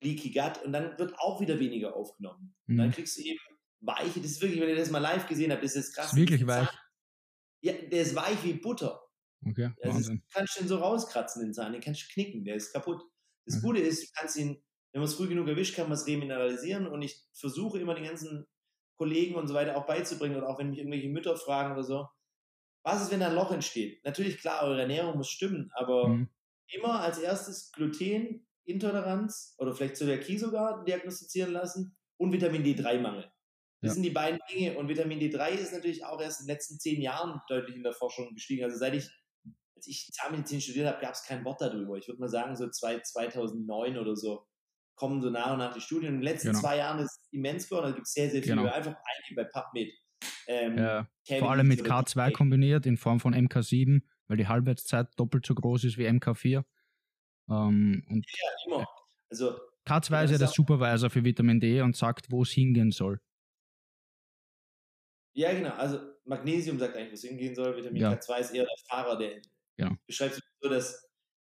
[0.03, 2.55] Leaky Gut und dann wird auch wieder weniger aufgenommen.
[2.69, 2.93] Und dann Mhm.
[2.93, 3.39] kriegst du eben
[3.81, 6.13] weiche, das ist wirklich, wenn ihr das mal live gesehen habt, das ist krass.
[6.13, 6.69] Ist wirklich weich.
[7.63, 9.03] Ja, der ist weich wie Butter.
[9.47, 10.23] Okay, Also Wahnsinn.
[10.25, 13.03] das kannst du den so rauskratzen, den Zahn, den kannst du knicken, der ist kaputt.
[13.47, 13.63] Das Mhm.
[13.63, 16.87] Gute ist, du kannst ihn, wenn man es früh genug erwischt, kann man es remineralisieren
[16.87, 18.47] und ich versuche immer den ganzen
[18.97, 22.09] Kollegen und so weiter auch beizubringen oder auch wenn mich irgendwelche Mütter fragen oder so,
[22.85, 24.05] was ist, wenn da ein Loch entsteht?
[24.05, 26.29] Natürlich, klar, eure Ernährung muss stimmen, aber Mhm.
[26.69, 33.31] immer als erstes Glutenintoleranz oder vielleicht Zöliakie sogar diagnostizieren lassen und Vitamin D3-Mangel.
[33.83, 33.95] Das Ja.
[33.95, 34.77] sind die beiden Dinge.
[34.79, 37.93] Und Vitamin D3 ist natürlich auch erst in den letzten zehn Jahren deutlich in der
[37.93, 38.65] Forschung gestiegen.
[38.65, 39.09] Also seit ich,
[39.77, 41.97] als ich Zahnmedizin studiert habe, gab es kein Wort darüber.
[41.97, 44.47] Ich würde mal sagen, so zwei, 2009 oder so
[44.99, 46.09] kommen so nach und nach die Studien.
[46.09, 46.61] In den letzten Genau.
[46.61, 47.87] zwei Jahren ist es immens geworden.
[47.87, 48.55] Da gibt es sehr, sehr viel.
[48.57, 48.67] Genau.
[48.71, 49.93] Einfach eingeben bei PubMed.
[50.47, 51.09] Ähm, Ja,
[51.39, 52.33] vor allem mit oder K2 D3.
[52.33, 56.65] kombiniert in Form von MK7, weil die Halbwertszeit doppelt so groß ist wie MK4.
[57.51, 58.87] Ähm, und Ja, immer.
[59.31, 62.91] Also K2 Ja, ist ja der Supervisor für Vitamin D und sagt, wo es hingehen
[62.91, 63.21] soll.
[65.35, 65.71] Ja, genau.
[65.75, 67.77] Also Magnesium sagt eigentlich, wo es hingehen soll.
[67.77, 68.13] Vitamin Ja.
[68.13, 69.41] K2 ist eher der Fahrer, der
[69.77, 69.95] Genau.
[70.07, 71.09] beschreibt so, dass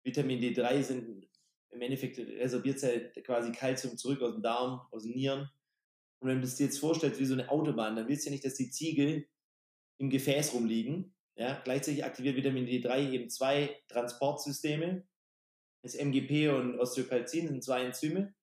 [0.03, 1.27] Vitamin D3 sind
[1.71, 5.49] im Endeffekt resorbiert es halt quasi Kalzium zurück aus dem Darm, aus den Nieren.
[6.19, 8.31] Und wenn du es dir jetzt vorstellst wie so eine Autobahn, dann willst du ja
[8.31, 9.27] nicht, dass die Ziegel
[9.97, 11.15] im Gefäß rumliegen.
[11.35, 11.59] Ja?
[11.63, 15.07] Gleichzeitig aktiviert Vitamin D3 eben zwei Transportsysteme.
[15.83, 18.35] Das MGP und Osteokalzin sind zwei Enzyme.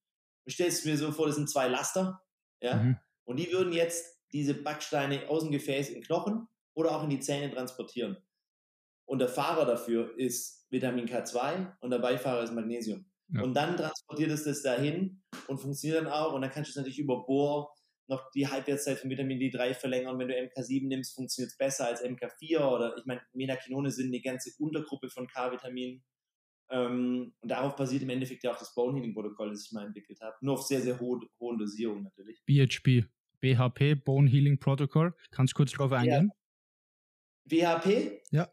[0.44, 2.22] Du stellst mir so vor, das sind zwei Laster.
[2.60, 2.76] Ja?
[2.76, 2.98] Mhm.
[3.24, 7.10] Und die würden jetzt diese Backsteine aus dem Gefäß in den Knochen oder auch in
[7.10, 8.16] die Zähne transportieren.
[9.06, 13.07] Und der Fahrer dafür ist Vitamin K2 und der Beifahrer ist Magnesium.
[13.30, 13.42] Ja.
[13.42, 16.32] Und dann transportiert es das dahin und funktioniert dann auch.
[16.32, 17.72] Und dann kannst du es natürlich über Bohr
[18.08, 20.18] noch die Halbwertszeit von Vitamin D3 verlängern.
[20.18, 22.58] Wenn du MK7 nimmst, funktioniert es besser als MK4.
[22.60, 26.02] Oder ich meine, Menakinone sind eine ganze Untergruppe von K-Vitaminen.
[26.70, 29.86] Ähm, und darauf basiert im Endeffekt ja auch das Bone Healing Protokoll, das ich mal
[29.86, 30.36] entwickelt habe.
[30.40, 32.42] Nur auf sehr, sehr hohe, hohen Dosierungen natürlich.
[32.46, 33.04] BHP,
[33.40, 35.14] BHP, Bone Healing Protocol.
[35.30, 36.30] Kannst du kurz drauf eingehen?
[37.44, 38.22] BHP?
[38.30, 38.52] Ja.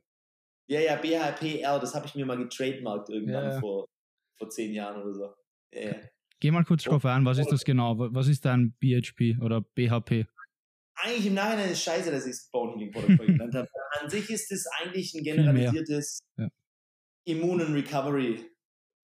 [0.67, 3.59] Ja, ja, BHPR, das habe ich mir mal getrademarkt irgendwann Ja, ja.
[3.59, 3.87] Vor,
[4.37, 5.33] vor zehn Jahren oder so.
[5.73, 5.95] Ja.
[6.39, 6.91] Geh mal kurz Oh.
[6.91, 7.97] drauf ein, was ist das genau?
[7.97, 10.25] Wa- Was ist dein BHP oder BHP?
[10.97, 13.69] Eigentlich im Nachhinein ist es scheiße, dass ich es Bone Healing Protocol genannt habe.
[13.99, 16.49] An sich ist es eigentlich ein generalisiertes Ja.
[17.25, 18.49] Immune Recovery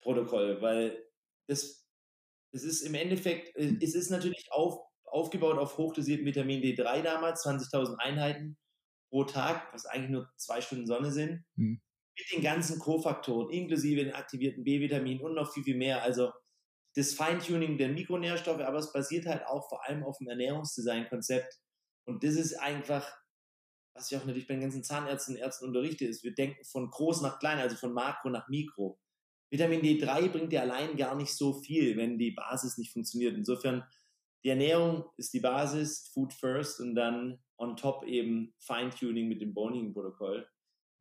[0.01, 1.03] Protokoll, weil
[1.47, 1.85] das,
[2.53, 7.43] das ist im Endeffekt, äh, es ist natürlich auf, aufgebaut auf hochdosierten Vitamin D3 damals,
[7.45, 8.57] 20.000 Einheiten
[9.09, 11.81] pro Tag, was eigentlich nur zwei Stunden Sonne sind, Mhm.
[12.17, 16.03] Mit den ganzen Kofaktoren, inklusive den aktivierten B-Vitaminen und noch viel, viel mehr.
[16.03, 16.31] Also
[16.95, 21.53] das Feintuning der Mikronährstoffe, aber es basiert halt auch vor allem auf dem Ernährungsdesign-Konzept.
[22.05, 23.09] Und das ist einfach,
[23.95, 26.89] was ich auch natürlich bei den ganzen Zahnärzten und Ärzten unterrichte, ist, wir denken von
[26.89, 28.99] groß nach klein, also von Makro nach Mikro.
[29.49, 33.35] Vitamin D3 bringt dir allein gar nicht so viel, wenn die Basis nicht funktioniert.
[33.35, 33.83] Insofern
[34.43, 39.53] die Ernährung ist die Basis, Food first und dann on top eben Feintuning mit dem
[39.53, 40.47] Boning-Protokoll.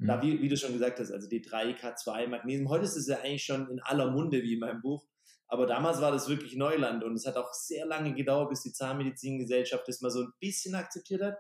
[0.00, 0.06] Mhm.
[0.06, 2.68] Da, wie, wie, du schon gesagt hast, also D3, K2, Magnesium.
[2.68, 5.06] Heute ist es ja eigentlich schon in aller Munde, wie in meinem Buch.
[5.46, 8.72] Aber damals war das wirklich Neuland und es hat auch sehr lange gedauert, bis die
[8.72, 11.36] Zahnmedizingesellschaft das mal so ein bisschen akzeptiert hat.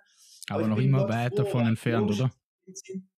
[0.48, 2.30] Aber, Aber noch immer weit davon entfernt, oder?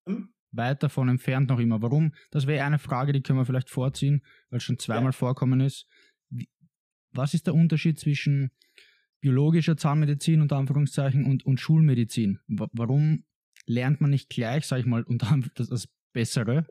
[0.07, 0.33] Hm?
[0.53, 1.81] Weit davon entfernt noch immer.
[1.81, 2.15] Warum?
[2.31, 5.13] Das wäre eine Frage, die können wir vielleicht vorziehen, weil es schon zweimal ja.
[5.13, 5.87] vorkommen ist.
[7.13, 8.51] Was ist der Unterschied zwischen
[9.21, 12.39] biologischer Zahnmedizin unter Anführungszeichen und, und Schulmedizin?
[12.49, 13.25] Warum
[13.67, 16.67] lernt man nicht gleich, sage ich mal, unter das, das Bessere?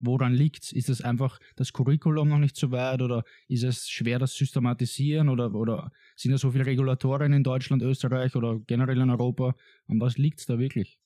[0.00, 0.72] Woran liegt es?
[0.72, 5.28] Ist es einfach das Curriculum noch nicht so weit oder ist es schwer, das systematisieren
[5.28, 9.54] oder, oder sind da so viele Regulatoren in Deutschland, Österreich oder generell in Europa?
[9.86, 10.98] An was liegt es da wirklich?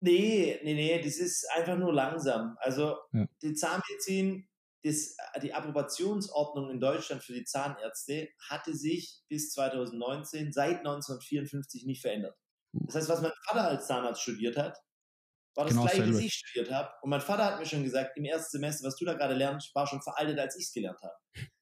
[0.00, 2.56] Nee, nee, nee, das ist einfach nur langsam.
[2.60, 3.26] Also ja.
[3.42, 4.48] die Zahnmedizin
[4.82, 12.00] das, die Approbationsordnung in Deutschland für die Zahnärzte hatte sich bis 2019 seit 1954 nicht
[12.00, 12.36] verändert.
[12.72, 14.78] Das heißt, was mein Vater als Zahnarzt studiert hat,
[15.54, 16.90] war das genau gleiche, was ich studiert habe.
[17.02, 19.74] Und mein Vater hat mir schon gesagt, im ersten Semester, was du da gerade lernst,
[19.74, 21.14] war schon veraltet, als ich es gelernt habe.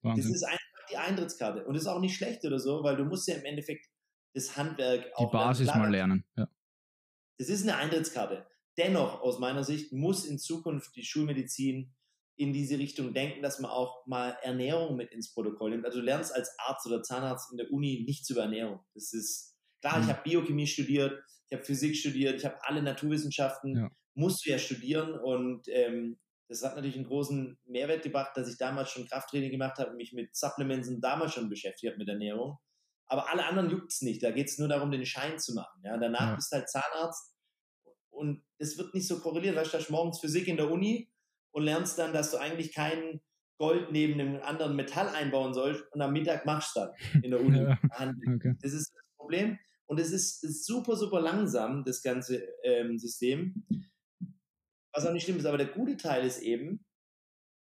[0.02, 0.24] Wahnsinn.
[0.24, 1.64] Das ist einfach die Eintrittskarte.
[1.64, 3.86] Und das ist auch nicht schlecht oder so, weil du musst ja im Endeffekt
[4.34, 5.30] das Handwerk auch.
[5.30, 6.24] Die Basis mal lernen.
[6.36, 6.48] Ja.
[7.38, 8.46] Das ist eine Eintrittskarte.
[8.76, 11.94] Dennoch, aus meiner Sicht, muss in Zukunft die Schulmedizin
[12.38, 15.86] in diese Richtung denken, dass man auch mal Ernährung mit ins Protokoll nimmt.
[15.86, 18.84] Also du lernst als Arzt oder Zahnarzt in der Uni nichts über Ernährung.
[18.92, 19.55] Das ist
[19.86, 20.04] klar, mhm.
[20.04, 23.90] ich habe Biochemie studiert, ich habe Physik studiert, ich habe alle Naturwissenschaften, ja.
[24.14, 26.18] musst du ja studieren und ähm,
[26.48, 30.12] das hat natürlich einen großen Mehrwert gebracht, dass ich damals schon Krafttraining gemacht habe mich
[30.12, 32.58] mit Supplements und damals schon beschäftigt habe mit Ernährung.
[33.08, 34.22] Aber alle anderen juckt es nicht.
[34.22, 35.80] Da geht es nur darum, den Schein zu machen.
[35.84, 35.96] Ja?
[35.96, 36.34] Danach ja.
[36.36, 37.34] bist du halt Zahnarzt
[38.10, 39.56] und es wird nicht so korreliert.
[39.56, 41.10] Weißt du, hast morgens Physik in der Uni
[41.52, 43.20] und lernst dann, dass du eigentlich kein
[43.58, 47.40] Gold neben einem anderen Metall einbauen sollst und am Mittag machst du dann in der
[47.40, 47.58] Uni.
[47.62, 47.78] ja,
[48.34, 48.54] okay.
[48.60, 49.58] Das ist das Problem.
[49.88, 53.64] Und es ist, ist, super, super langsam, das ganze ähm, System.
[54.92, 56.84] Was auch nicht stimmt ist, aber der gute Teil ist eben,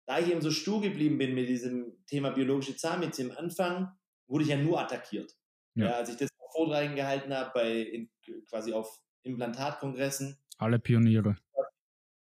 [0.08, 3.91] da ich eben so stur geblieben bin mit diesem Thema biologische Zahnmedizin, am Anfang
[4.27, 5.38] wurde ich ja nur attackiert.
[5.75, 5.86] Ja.
[5.86, 8.10] ja als ich das Vorträgen gehalten habe, bei in,
[8.49, 10.38] quasi auf Implantatkongressen.
[10.58, 11.38] Alle Pioniere.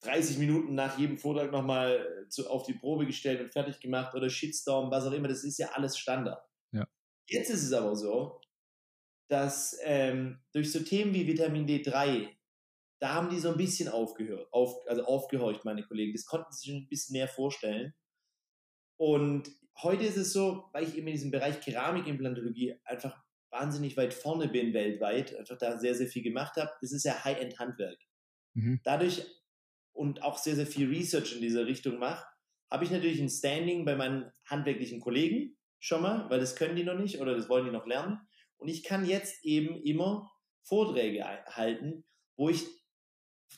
[0.04, 4.28] 30 Minuten nach jedem Vortrag nochmal zu, auf die Probe gestellt und fertig gemacht oder
[4.30, 6.46] Shitstorm, was auch immer, das ist ja alles Standard.
[6.72, 6.86] Ja.
[7.26, 8.40] Jetzt ist es aber so,
[9.34, 12.28] dass ähm, durch so Themen wie Vitamin D3,
[13.00, 16.12] da haben die so ein bisschen aufgehört, auf, also aufgehorcht, meine Kollegen.
[16.12, 17.94] Das konnten sie sich ein bisschen mehr vorstellen.
[18.96, 19.50] Und
[19.82, 23.20] heute ist es so, weil ich eben in diesem Bereich Keramikimplantologie einfach
[23.50, 26.70] wahnsinnig weit vorne bin weltweit, einfach da sehr, sehr viel gemacht habe.
[26.80, 27.98] Das ist ja High-End-Handwerk.
[28.54, 28.80] Mhm.
[28.84, 29.26] Dadurch
[29.92, 32.24] und auch sehr, sehr viel Research in dieser Richtung mache,
[32.70, 36.84] habe ich natürlich ein Standing bei meinen handwerklichen Kollegen schon mal, weil das können die
[36.84, 38.20] noch nicht oder das wollen die noch lernen.
[38.64, 42.02] Und ich kann jetzt eben immer Vorträge halten,
[42.34, 42.64] wo ich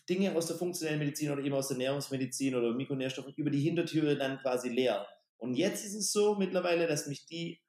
[0.09, 4.19] Dinge aus der funktionellen Medizin oder eben aus der Ernährungsmedizin oder Mikronährstoffe über die Hintertüre
[4.19, 5.07] dann quasi leer.
[5.37, 7.63] Und jetzt ist es so mittlerweile, dass mich die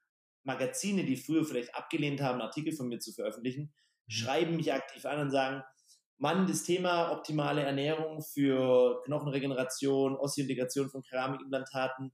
[0.46, 4.12] Magazine, die früher vielleicht abgelehnt haben, Artikel von mir zu veröffentlichen, mhm.
[4.12, 5.62] schreiben mich aktiv an und sagen,
[6.18, 12.12] Mann, das Thema optimale Ernährung für Knochenregeneration, Osseointegration von Keramikimplantaten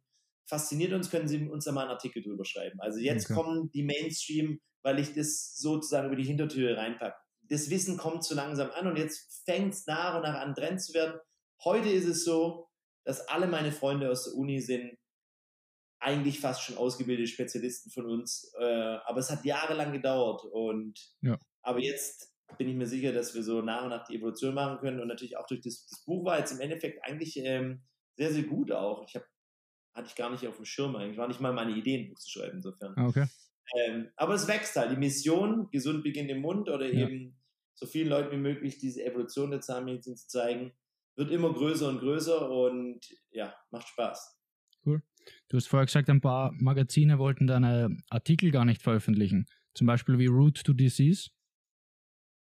[0.49, 2.81] fasziniert uns, können Sie uns da mal einen Artikel drüber schreiben.
[2.81, 3.35] Also jetzt okay.
[3.35, 7.17] kommen die Mainstream, weil ich das sozusagen über die Hintertür reinpacke.
[7.49, 10.81] Das Wissen kommt zu langsam an und jetzt fängt es nach und nach an Trend
[10.81, 11.19] zu werden.
[11.63, 12.69] Heute ist es so,
[13.03, 14.97] dass alle meine Freunde aus der Uni sind
[15.99, 18.51] eigentlich fast schon ausgebildete Spezialisten von uns.
[18.59, 18.63] Äh,
[19.05, 21.37] aber es hat jahrelang gedauert und ja.
[21.61, 24.79] aber jetzt bin ich mir sicher, dass wir so nach und nach die Evolution machen
[24.79, 24.99] können.
[24.99, 27.81] Und natürlich auch durch das, das Buch war jetzt im Endeffekt eigentlich ähm,
[28.15, 29.05] sehr, sehr gut auch.
[29.07, 29.25] Ich habe
[29.93, 31.17] hatte ich gar nicht auf dem Schirm eigentlich.
[31.17, 32.93] War nicht mal meine Idee, ein Buch zu schreiben, insofern.
[32.97, 33.27] Ah, okay.
[33.75, 34.91] Ähm, aber es wächst halt.
[34.91, 37.07] Die Mission, gesund beginnt im Mund oder ja.
[37.07, 37.37] eben
[37.75, 40.73] so vielen Leuten wie möglich diese Evolution der Zahnmedizin zu zeigen,
[41.15, 42.99] wird immer größer und größer und
[43.31, 44.39] ja, macht Spaß.
[44.85, 45.01] Cool.
[45.47, 49.45] Du hast vorher gesagt, ein paar Magazine wollten deine Artikel gar nicht veröffentlichen.
[49.73, 51.29] Zum Beispiel wie Root to Disease.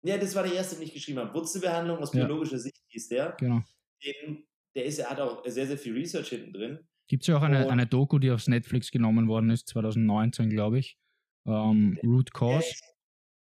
[0.03, 1.33] Ja, das war der erste, den ich geschrieben habe.
[1.33, 2.59] Wurzelbehandlung aus biologischer ja.
[2.59, 3.35] Sicht hieß der.
[3.39, 3.61] Genau.
[4.03, 6.79] Den, der ist, er hat auch sehr, sehr viel Research hinten drin.
[7.07, 10.79] Gibt es ja auch eine, eine Doku, die aufs Netflix genommen worden ist, 2019, glaube
[10.79, 10.98] ich.
[11.45, 12.67] Ähm, Root Cause.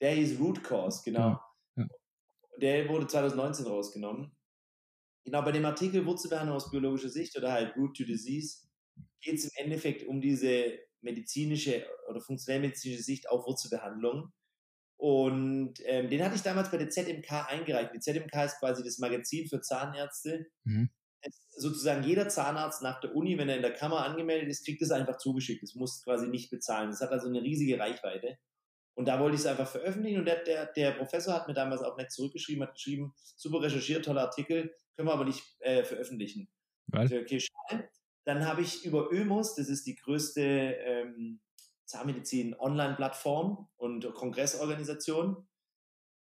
[0.01, 1.21] Der, der hieß Root Cause, genau.
[1.21, 1.41] Ja.
[1.77, 1.87] Ja.
[2.61, 4.37] Der wurde 2019 rausgenommen.
[5.25, 8.67] Genau, bei dem Artikel Wurzelbehandlung aus biologischer Sicht oder halt Root to Disease
[9.21, 14.33] geht es im Endeffekt um diese medizinische oder funktionell medizinische Sicht auf Wurzelbehandlung.
[14.99, 17.93] Und ähm, den hatte ich damals bei der ZMK eingereicht.
[17.95, 20.47] Die ZMK ist quasi das Magazin für Zahnärzte.
[20.65, 20.91] Mhm.
[21.57, 24.91] Sozusagen jeder Zahnarzt nach der Uni, wenn er in der Kammer angemeldet ist, kriegt es
[24.91, 25.63] einfach zugeschickt.
[25.63, 26.91] Es muss quasi nicht bezahlen.
[26.91, 28.39] Das hat also eine riesige Reichweite.
[28.95, 31.83] Und da wollte ich es einfach veröffentlichen und der, der, der, Professor hat mir damals
[31.83, 36.49] auch nett zurückgeschrieben, hat geschrieben, super recherchiert, toller Artikel, können wir aber nicht äh, veröffentlichen.
[36.87, 37.07] Weil?
[37.07, 37.91] Okay, schade.
[38.25, 41.41] Dann habe ich über Ömus, das ist die größte ähm,
[41.85, 45.47] Zahnmedizin-Online-Plattform und Kongressorganisation,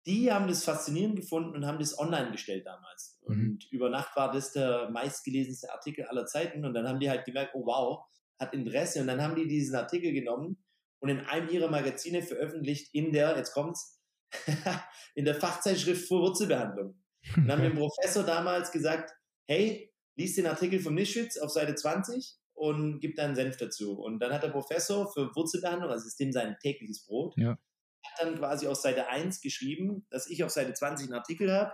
[0.06, 3.18] die haben das faszinierend gefunden und haben das online gestellt damals.
[3.30, 3.50] Mhm.
[3.52, 6.64] Und über Nacht war das der meistgelesenste Artikel aller Zeiten.
[6.64, 8.04] Und dann haben die halt gemerkt, oh wow,
[8.38, 9.00] hat Interesse.
[9.00, 10.62] Und dann haben die diesen Artikel genommen
[11.00, 14.00] und in einem ihrer Magazine veröffentlicht in der, jetzt kommt's,
[15.14, 17.02] in der Fachzeitschrift für Wurzelbehandlung.
[17.36, 19.12] Und haben dem Professor damals gesagt,
[19.46, 23.98] hey, lies den Artikel von Nischwitz auf Seite 20 und gib deinen Senf dazu.
[23.98, 27.50] Und dann hat der Professor für Wurzelbehandlung, also ist dem sein tägliches Brot, ja.
[27.50, 31.72] hat dann quasi auf Seite 1 geschrieben, dass ich auf Seite 20 einen Artikel habe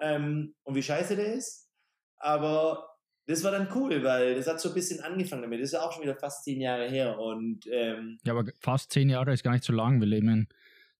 [0.00, 1.70] ähm, und wie scheiße der ist.
[2.18, 2.88] Aber
[3.26, 5.60] das war dann cool, weil das hat so ein bisschen angefangen damit.
[5.60, 7.18] Das ist ja auch schon wieder fast zehn Jahre her.
[7.18, 10.00] Und, ähm, ja, aber fast zehn Jahre ist gar nicht so lang.
[10.00, 10.48] Wir leben in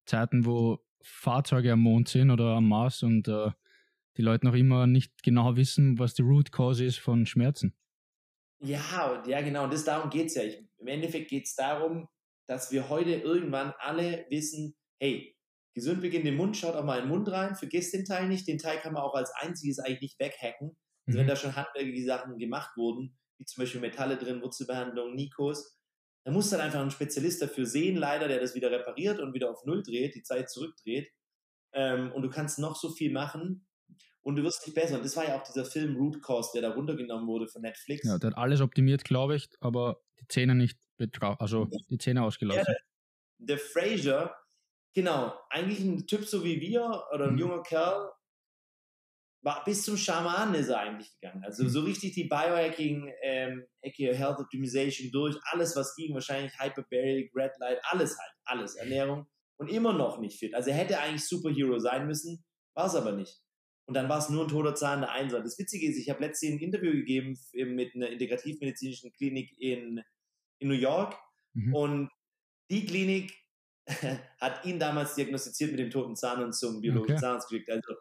[0.06, 3.50] Zeiten, wo Fahrzeuge am Mond sind oder am Mars und äh,
[4.16, 7.74] die Leute noch immer nicht genau wissen, was die Root Cause ist von Schmerzen.
[8.60, 9.64] Ja, ja, genau.
[9.64, 10.44] Und das, darum geht es ja.
[10.44, 12.08] Ich, Im Endeffekt geht es darum,
[12.46, 15.33] dass wir heute irgendwann alle wissen, hey,
[15.74, 18.46] gesund beginnt im Mund, schaut auch mal in den Mund rein, vergesst den Teil nicht.
[18.46, 20.76] Den Teil kann man auch als einziges eigentlich nicht weghacken.
[21.06, 21.20] Also mhm.
[21.20, 25.78] wenn da schon handwerkliche Sachen gemacht wurden, wie zum Beispiel Metalle drin, Wurzelbehandlung, Nikos,
[26.24, 29.50] dann muss dann einfach ein Spezialist dafür sehen, leider, der das wieder repariert und wieder
[29.50, 31.10] auf Null dreht, die Zeit zurückdreht.
[31.74, 33.66] Ähm, und du kannst noch so viel machen
[34.22, 34.96] und du wirst nicht besser.
[34.96, 38.06] Und das war ja auch dieser Film Root Cause, der da runtergenommen wurde von Netflix.
[38.06, 42.22] Ja, der hat alles optimiert, glaube ich, aber die Zähne nicht betraut, also die Zähne
[42.22, 42.64] ausgelassen.
[42.66, 42.74] Ja,
[43.38, 44.34] der, der Fraser,
[44.94, 47.38] genau, eigentlich ein Typ so wie wir oder ein mhm.
[47.38, 48.10] junger Kerl,
[49.44, 51.44] war bis zum Schamanen ist er eigentlich gegangen.
[51.44, 57.52] Also so richtig die Biohacking, ähm, Health Optimization durch, alles was ging, wahrscheinlich Hyperbaric, Red
[57.58, 59.26] Light, alles halt, alles, Ernährung
[59.58, 60.54] und immer noch nicht fit.
[60.54, 62.42] Also er hätte eigentlich Superhero sein müssen,
[62.74, 63.42] war es aber nicht.
[63.86, 65.42] Und dann war es nur ein toter Zahn, der Einser.
[65.42, 70.02] Das Witzige ist, ich habe letztens ein Interview gegeben mit einer integrativmedizinischen Klinik in,
[70.58, 71.18] in New York
[71.52, 71.74] mhm.
[71.74, 72.10] und
[72.70, 73.34] die Klinik
[74.40, 77.20] hat ihn damals diagnostiziert mit dem toten Zahn und zum biologischen okay.
[77.20, 77.70] Zahnarzt geschickt.
[77.70, 77.94] Also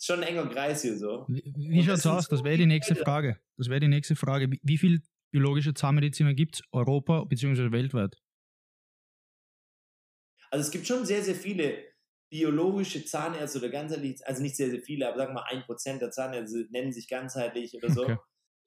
[0.00, 1.26] schon ein enger Kreis hier so.
[1.28, 2.28] Wie, wie schaut's aus?
[2.28, 3.38] Das wäre die nächste Frage.
[3.56, 4.50] Das wäre die nächste Frage.
[4.50, 7.72] Wie, wie viele biologische Zahnmediziner gibt es Europa bzw.
[7.72, 8.16] weltweit?
[10.50, 11.84] Also es gibt schon sehr, sehr viele
[12.30, 16.02] biologische Zahnärzte oder ganzheitlich, also nicht sehr, sehr viele, aber sagen wir mal ein Prozent
[16.02, 18.02] der Zahnärzte nennen sich ganzheitlich oder so.
[18.02, 18.16] Okay.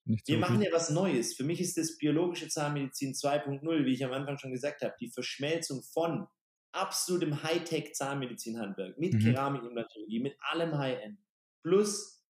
[0.05, 0.67] So wir machen viel.
[0.67, 1.36] ja was Neues.
[1.36, 5.10] Für mich ist das biologische Zahnmedizin 2.0, wie ich am Anfang schon gesagt habe, die
[5.10, 6.27] Verschmelzung von
[6.71, 9.19] absolutem Hightech-Zahnmedizinhandwerk mit mhm.
[9.19, 11.19] Keramikimplantiologie, mit allem High-End,
[11.63, 12.25] plus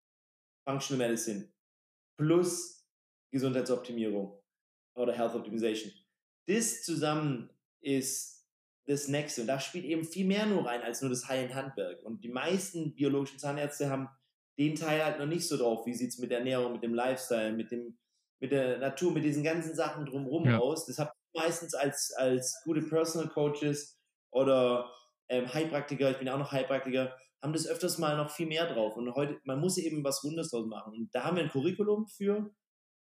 [0.64, 1.48] Functional Medicine,
[2.16, 2.86] plus
[3.32, 4.40] Gesundheitsoptimierung
[4.94, 5.92] oder Health Optimization.
[6.46, 7.50] Das zusammen
[7.80, 8.32] ist
[8.86, 9.42] das Nächste.
[9.42, 12.02] Und da spielt eben viel mehr nur rein als nur das High-End-Handwerk.
[12.02, 14.08] Und die meisten biologischen Zahnärzte haben
[14.58, 15.86] den Teil halt noch nicht so drauf.
[15.86, 17.96] Wie sieht es mit der Ernährung, mit dem Lifestyle, mit, dem,
[18.40, 20.58] mit der Natur, mit diesen ganzen Sachen drumherum ja.
[20.58, 20.86] aus?
[20.86, 24.01] Das habt ihr meistens als, als gute Personal Coaches
[24.32, 24.90] oder
[25.28, 28.96] ähm, Heilpraktiker, ich bin auch noch Heilpraktiker, haben das öfters mal noch viel mehr drauf.
[28.96, 30.94] Und heute, man muss eben was Rundes draus machen.
[30.94, 32.54] Und da haben wir ein Curriculum für,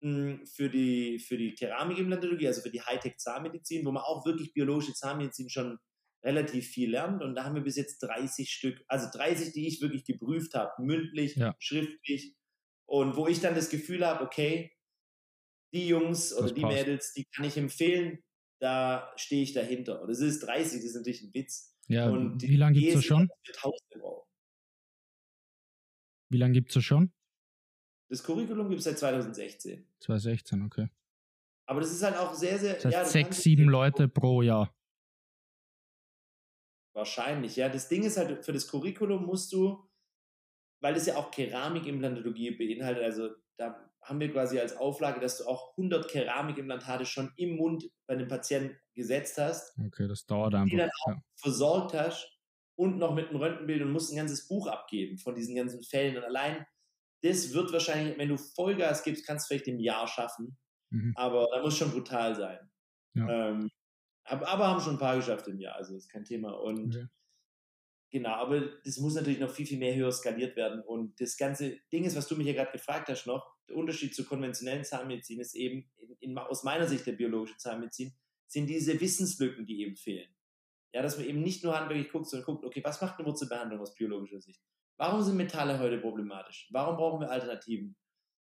[0.01, 4.93] hm, für die, für die Keramikimplantiologie, also für die Hightech-Zahnmedizin, wo man auch wirklich biologische
[4.93, 5.77] Zahnmedizin schon
[6.23, 7.21] relativ viel lernt.
[7.21, 10.71] Und da haben wir bis jetzt 30 Stück, also 30, die ich wirklich geprüft habe,
[10.81, 11.55] mündlich, ja.
[11.59, 12.35] schriftlich.
[12.85, 14.71] Und wo ich dann das Gefühl habe, okay,
[15.73, 16.75] die Jungs oder das die passt.
[16.75, 18.23] Mädels, die kann ich empfehlen,
[18.63, 20.01] da stehe ich dahinter.
[20.01, 21.75] Und es ist 30, das ist natürlich ein Witz.
[21.89, 23.29] Ja, und wie lange gibt es das schon?
[26.29, 27.11] Wie lange gibt es das schon?
[28.09, 29.85] Das Curriculum gibt es seit 2016.
[29.99, 30.87] 2016, okay.
[31.65, 32.75] Aber das ist halt auch sehr, sehr.
[32.75, 34.73] Das heißt ja, sechs, sieben Leute pro Jahr.
[36.95, 37.67] Wahrscheinlich, ja.
[37.67, 39.85] Das Ding ist halt, für das Curriculum musst du,
[40.83, 45.45] weil es ja auch Keramikimplantiologie beinhaltet, also da haben wir quasi als Auflage, dass du
[45.45, 49.77] auch 100 Keramikimplantate schon im Mund bei einem Patienten gesetzt hast.
[49.79, 50.69] Okay, das dauert einfach.
[50.69, 51.21] Die dann auch ja.
[51.37, 52.37] versorgt hast
[52.75, 56.17] und noch mit einem Röntgenbild und musst ein ganzes Buch abgeben von diesen ganzen Fällen.
[56.17, 56.65] Und allein
[57.21, 60.57] das wird wahrscheinlich, wenn du Vollgas gibst, kannst du vielleicht im Jahr schaffen.
[60.89, 61.13] Mhm.
[61.15, 62.59] Aber da muss schon brutal sein.
[63.13, 63.49] Ja.
[63.49, 63.69] Ähm,
[64.25, 66.51] aber, aber, haben schon ein paar geschafft im Jahr, also ist kein Thema.
[66.51, 67.07] Und okay.
[68.13, 70.81] Genau, aber das muss natürlich noch viel, viel mehr höher skaliert werden.
[70.81, 74.13] Und das ganze Ding ist, was du mich ja gerade gefragt hast noch, der Unterschied
[74.15, 78.13] zur konventionellen Zahnmedizin ist eben, in, in, aus meiner Sicht der biologischen Zahnmedizin,
[78.47, 80.29] sind diese Wissenslücken, die eben fehlen.
[80.93, 83.81] Ja, dass man eben nicht nur handwerklich guckt, sondern guckt, okay, was macht eine Wurzelbehandlung
[83.81, 84.61] aus biologischer Sicht?
[84.97, 86.69] Warum sind Metalle heute problematisch?
[86.71, 87.95] Warum brauchen wir Alternativen?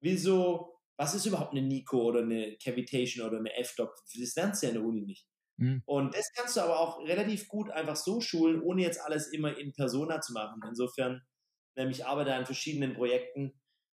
[0.04, 3.96] wieso, was ist überhaupt eine Nico oder eine Cavitation oder eine F-Doc?
[4.20, 5.28] Das lernst du ja in der Uni nicht.
[5.58, 5.84] Mhm.
[5.86, 9.58] Und das kannst du aber auch relativ gut einfach so schulen, ohne jetzt alles immer
[9.58, 10.62] in Persona zu machen.
[10.68, 11.22] Insofern,
[11.76, 13.54] nämlich arbeite an verschiedenen Projekten,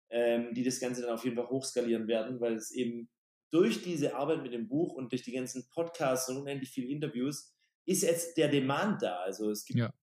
[0.10, 3.10] ähm, die das Ganze dann auf jeden Fall hochskalieren werden, weil es eben
[3.52, 7.54] durch diese Arbeit mit dem Buch und durch die ganzen Podcasts und unendlich viele Interviews
[7.86, 9.18] ist jetzt der Demand da.
[9.20, 9.94] Also es gibt ja.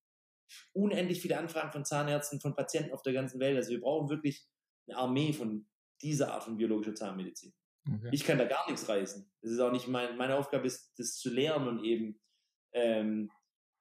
[0.73, 3.57] unendlich viele Anfragen von Zahnärzten, von Patienten auf der ganzen Welt.
[3.57, 4.47] Also wir brauchen wirklich
[4.87, 5.67] eine Armee von
[6.01, 7.53] dieser Art von biologischer Zahnmedizin.
[7.93, 8.09] Okay.
[8.13, 9.31] Ich kann da gar nichts reißen.
[9.43, 12.21] Das ist auch nicht mein, meine Aufgabe, ist, das zu lernen und eben
[12.73, 13.31] ähm,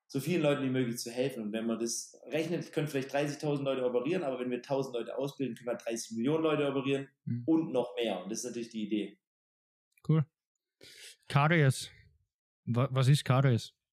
[0.08, 1.44] so vielen Leuten wie möglich zu helfen.
[1.44, 5.18] Und wenn man das rechnet, können vielleicht 30.000 Leute operieren, aber wenn wir 1.000 Leute
[5.18, 7.44] ausbilden, können wir 30 Millionen Leute operieren mhm.
[7.46, 8.24] und noch mehr.
[8.24, 9.20] Und das ist natürlich die Idee.
[10.08, 10.26] Cool.
[11.28, 11.92] Karies.
[12.66, 13.74] Was ist Karies?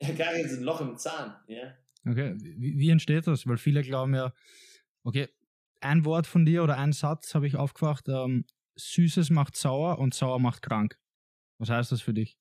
[0.00, 1.76] Ja, Karies ist ein Loch im Zahn, ja.
[2.06, 3.48] Okay, wie, wie entsteht das?
[3.48, 4.32] Weil viele glauben ja,
[5.02, 5.28] okay,
[5.80, 8.44] ein Wort von dir oder ein Satz habe ich aufgewacht, ähm,
[8.78, 10.98] Süßes macht sauer und sauer macht krank.
[11.58, 12.38] Was heißt das für dich?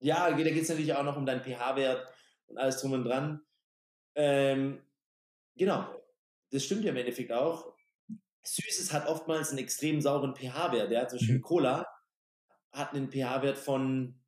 [0.00, 2.06] Ja, da geht es natürlich auch noch um deinen pH-Wert
[2.46, 3.40] und alles drum und dran.
[4.14, 4.82] Ähm,
[5.56, 5.88] genau,
[6.50, 7.74] das stimmt ja im Endeffekt auch.
[8.42, 10.90] Süßes hat oftmals einen extrem sauren pH-Wert.
[10.90, 11.42] Der hat zum Beispiel mhm.
[11.42, 11.86] Cola,
[12.72, 14.20] hat einen pH-Wert von,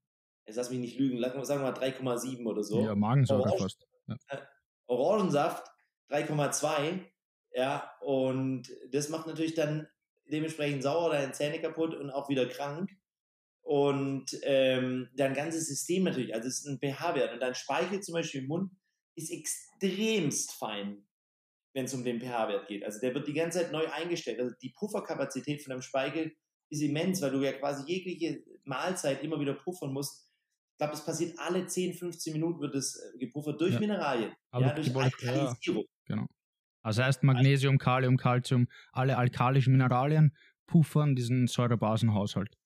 [0.46, 2.80] jetzt lass mich nicht lügen, sagen wir mal 3,7 oder so.
[2.82, 3.86] Ja, Magensäure Orange, fast.
[4.06, 4.16] Ja.
[4.28, 4.42] Äh,
[4.86, 5.70] Orangensaft
[6.10, 7.04] 3,2.
[7.52, 9.86] Ja, und das macht natürlich dann
[10.30, 12.90] dementsprechend sauer, deine Zähne kaputt und auch wieder krank.
[13.62, 17.34] Und ähm, dein ganzes System natürlich, also es ist ein pH-Wert.
[17.34, 18.72] Und dein Speichel zum Beispiel im Mund
[19.14, 21.08] ist extremst fein
[21.78, 22.84] wenn es um den pH-Wert geht.
[22.84, 24.40] Also der wird die ganze Zeit neu eingestellt.
[24.40, 26.34] Also die Pufferkapazität von einem Speichel
[26.70, 30.26] ist immens, weil du ja quasi jegliche Mahlzeit immer wieder puffern musst.
[30.72, 33.80] Ich glaube, es passiert alle 10, 15 Minuten wird es äh, gepuffert durch ja.
[33.80, 35.84] Mineralien, ja, durch Alkalisierung.
[36.08, 36.26] Ja, genau.
[36.88, 40.34] Also heißt Magnesium, Kalium, Calcium, alle alkalischen Mineralien
[40.66, 42.56] puffern diesen Säurebasenhaushalt.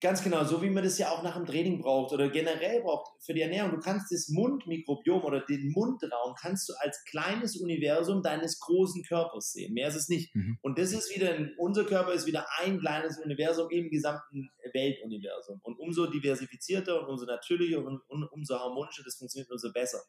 [0.00, 3.22] Ganz genau, so wie man das ja auch nach dem Training braucht oder generell braucht
[3.24, 3.70] für die Ernährung.
[3.70, 9.52] Du kannst das Mundmikrobiom oder den Mundraum kannst du als kleines Universum deines großen Körpers
[9.52, 9.74] sehen.
[9.74, 10.34] Mehr ist es nicht.
[10.34, 10.58] Mhm.
[10.60, 15.60] Und das ist wieder, unser Körper ist wieder ein kleines Universum im gesamten Weltuniversum.
[15.62, 20.02] Und umso diversifizierter und umso natürlicher und, und umso harmonischer das funktioniert, umso besser.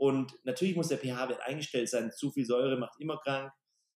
[0.00, 2.10] Und natürlich muss der pH-Wert eingestellt sein.
[2.10, 3.52] Zu viel Säure macht immer krank.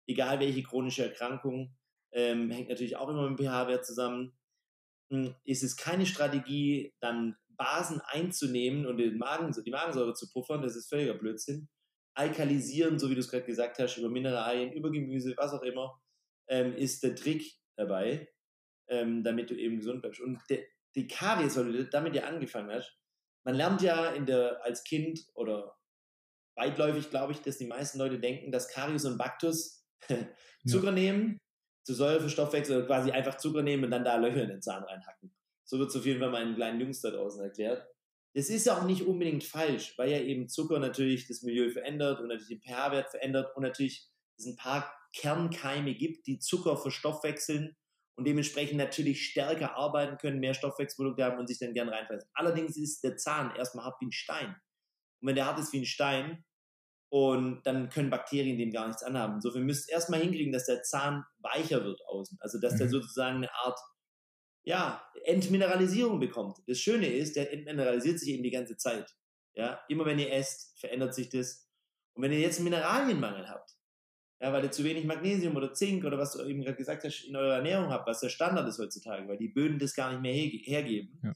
[0.07, 1.77] Egal welche chronische Erkrankung,
[2.11, 4.35] ähm, hängt natürlich auch immer mit dem pH-Wert zusammen
[5.11, 10.63] hm, ist es keine Strategie, dann Basen einzunehmen und den Magen, die Magensäure zu puffern,
[10.63, 11.69] das ist völliger Blödsinn.
[12.15, 16.01] Alkalisieren, so wie du es gerade gesagt hast, über Mineralien, über Gemüse, was auch immer,
[16.47, 18.27] ähm, ist der Trick dabei,
[18.87, 20.21] ähm, damit du eben gesund bleibst.
[20.21, 22.97] Und de, die Karies, weil du damit ja angefangen hast,
[23.43, 25.77] man lernt ja in der, als Kind oder
[26.55, 29.85] weitläufig, glaube ich, dass die meisten Leute denken, dass Karies und Baktus
[30.67, 30.91] Zucker ja.
[30.91, 31.37] nehmen,
[31.83, 34.83] zu Säure für Stoffwechsel quasi einfach Zucker nehmen und dann da Löcher in den Zahn
[34.83, 35.33] reinhacken.
[35.65, 37.87] So wird es auf jeden Fall meinen kleinen Jungs da draußen erklärt.
[38.33, 42.27] Das ist auch nicht unbedingt falsch, weil ja eben Zucker natürlich das Milieu verändert und
[42.27, 47.75] natürlich den pH-Wert verändert und natürlich es ein paar Kernkeime gibt, die Zucker verstoffwechseln
[48.15, 52.29] und dementsprechend natürlich stärker arbeiten können, mehr Stoffwechselprodukte haben und sich dann gern reinfressen.
[52.33, 54.55] Allerdings ist der Zahn erstmal hart wie ein Stein.
[55.21, 56.43] Und wenn der hart ist wie ein Stein,
[57.13, 59.35] und dann können Bakterien dem gar nichts anhaben.
[59.35, 62.37] Insofern müsst ihr erstmal hinkriegen, dass der Zahn weicher wird außen.
[62.39, 62.77] Also dass mhm.
[62.77, 63.77] der sozusagen eine Art
[64.63, 66.59] ja, Entmineralisierung bekommt.
[66.67, 69.13] Das Schöne ist, der entmineralisiert sich eben die ganze Zeit.
[69.55, 71.67] Ja, immer wenn ihr esst, verändert sich das.
[72.13, 73.75] Und wenn ihr jetzt einen Mineralienmangel habt,
[74.39, 77.25] ja, weil ihr zu wenig Magnesium oder Zink oder was du eben gerade gesagt hast,
[77.25, 80.21] in eurer Ernährung habt, was der Standard ist heutzutage, weil die Böden das gar nicht
[80.21, 81.33] mehr hergeben, ja.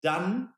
[0.00, 0.54] dann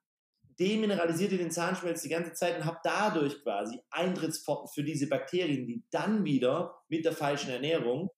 [0.59, 5.66] demineralisiert ihr den Zahnschmelz die ganze Zeit und habt dadurch quasi Eintrittspforten für diese Bakterien,
[5.66, 8.11] die dann wieder mit der falschen Ernährung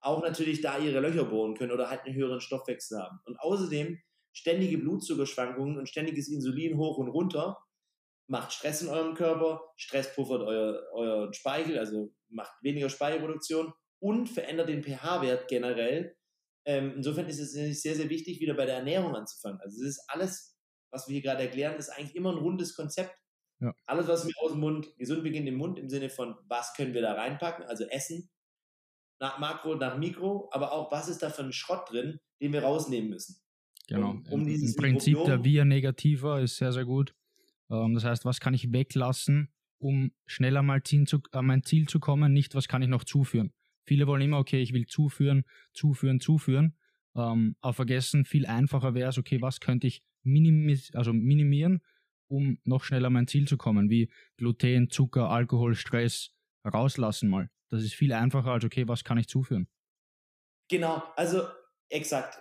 [0.00, 3.18] auch natürlich da ihre Löcher bohren können oder halt einen höheren Stoffwechsel haben.
[3.24, 3.98] Und außerdem
[4.32, 7.58] ständige Blutzuckerschwankungen und ständiges Insulin hoch und runter
[8.28, 14.28] macht Stress in eurem Körper, Stress puffert euer, euren Speichel, also macht weniger Speichelproduktion und
[14.28, 16.16] verändert den pH-Wert generell.
[16.64, 17.52] Ähm, insofern ist es
[17.82, 19.60] sehr, sehr wichtig, wieder bei der Ernährung anzufangen.
[19.60, 20.55] Also es ist alles
[20.96, 23.14] was wir hier gerade erklären, ist eigentlich immer ein rundes Konzept.
[23.60, 23.74] Ja.
[23.86, 26.94] Alles, was mir aus dem Mund, gesund beginnt im Mund, im Sinne von, was können
[26.94, 28.30] wir da reinpacken, also Essen,
[29.20, 32.62] nach Makro, nach Mikro, aber auch, was ist da für ein Schrott drin, den wir
[32.62, 33.36] rausnehmen müssen.
[33.88, 34.10] Genau.
[34.10, 37.14] Um, um Im Prinzip der Via Negativer ist sehr, sehr gut.
[37.70, 42.00] Ähm, das heißt, was kann ich weglassen, um schneller mal zu, äh, mein Ziel zu
[42.00, 43.52] kommen, nicht was kann ich noch zuführen.
[43.84, 46.76] Viele wollen immer, okay, ich will zuführen, zuführen, zuführen,
[47.14, 51.80] ähm, aber vergessen, viel einfacher wäre es, okay, was könnte ich minimis also minimieren,
[52.28, 56.32] um noch schneller mein Ziel zu kommen, wie Gluten, Zucker, Alkohol, Stress
[56.66, 57.50] rauslassen mal.
[57.70, 59.68] Das ist viel einfacher als, okay, was kann ich zuführen?
[60.68, 61.46] Genau, also
[61.88, 62.38] exakt.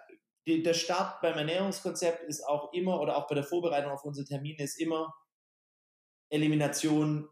[0.47, 4.63] Der Start beim Ernährungskonzept ist auch immer, oder auch bei der Vorbereitung auf unsere Termine,
[4.63, 5.13] ist immer
[6.29, 7.27] Elimination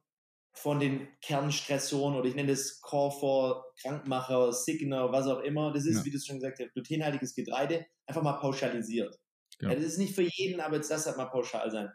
[0.56, 5.74] von den Kernstressoren oder ich nenne das Core Krankmacher, Signer, was auch immer.
[5.74, 6.06] Das ist, ja.
[6.06, 9.20] wie du es schon gesagt hast, glutenhaltiges Getreide, einfach mal pauschalisiert.
[9.64, 9.70] Ja.
[9.70, 11.91] Ja, das ist nicht für jeden, aber jetzt das halt mal pauschal sein.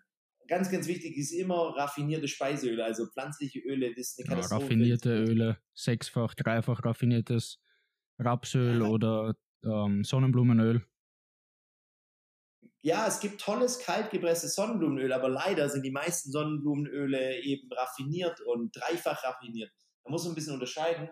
[0.48, 4.64] Ganz, ganz wichtig ist immer raffinierte Speiseöle, also pflanzliche Öle, das ist eine Katastrophe.
[4.64, 7.60] raffinierte Öle, sechsfach, dreifach raffiniertes
[8.18, 10.86] Rapsöl oder ähm, Sonnenblumenöl
[12.82, 18.74] ja, es gibt tolles kaltgepresstes Sonnenblumenöl, aber leider sind die meisten Sonnenblumenöle eben raffiniert und
[18.74, 19.72] dreifach raffiniert.
[20.04, 21.10] Da muss man ein bisschen unterscheiden.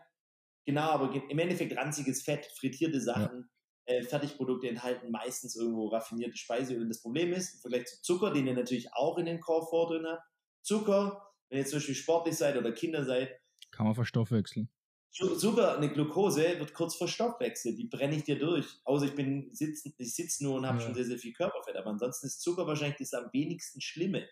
[0.64, 3.55] Genau, aber im Endeffekt ranziges Fett, frittierte Sachen, ja.
[3.86, 6.82] Äh, Fertigprodukte enthalten meistens irgendwo raffinierte Speiseöle.
[6.82, 9.94] Und das Problem ist, im Vergleich zu Zucker, den ihr natürlich auch in den Core
[9.94, 10.22] drin habt,
[10.62, 13.30] Zucker, wenn ihr zum Beispiel sportlich seid oder Kinder seid,
[13.70, 14.68] kann man verstoffwechseln.
[15.10, 18.66] Zucker, eine Glucose wird kurz vor Stoffwechsel, die brenne ich dir durch.
[18.84, 20.84] Außer ich bin sitzen, ich sitze nur und habe ja.
[20.84, 21.76] schon sehr, sehr viel Körperfett.
[21.76, 24.28] Aber ansonsten ist Zucker wahrscheinlich das am wenigsten Schlimme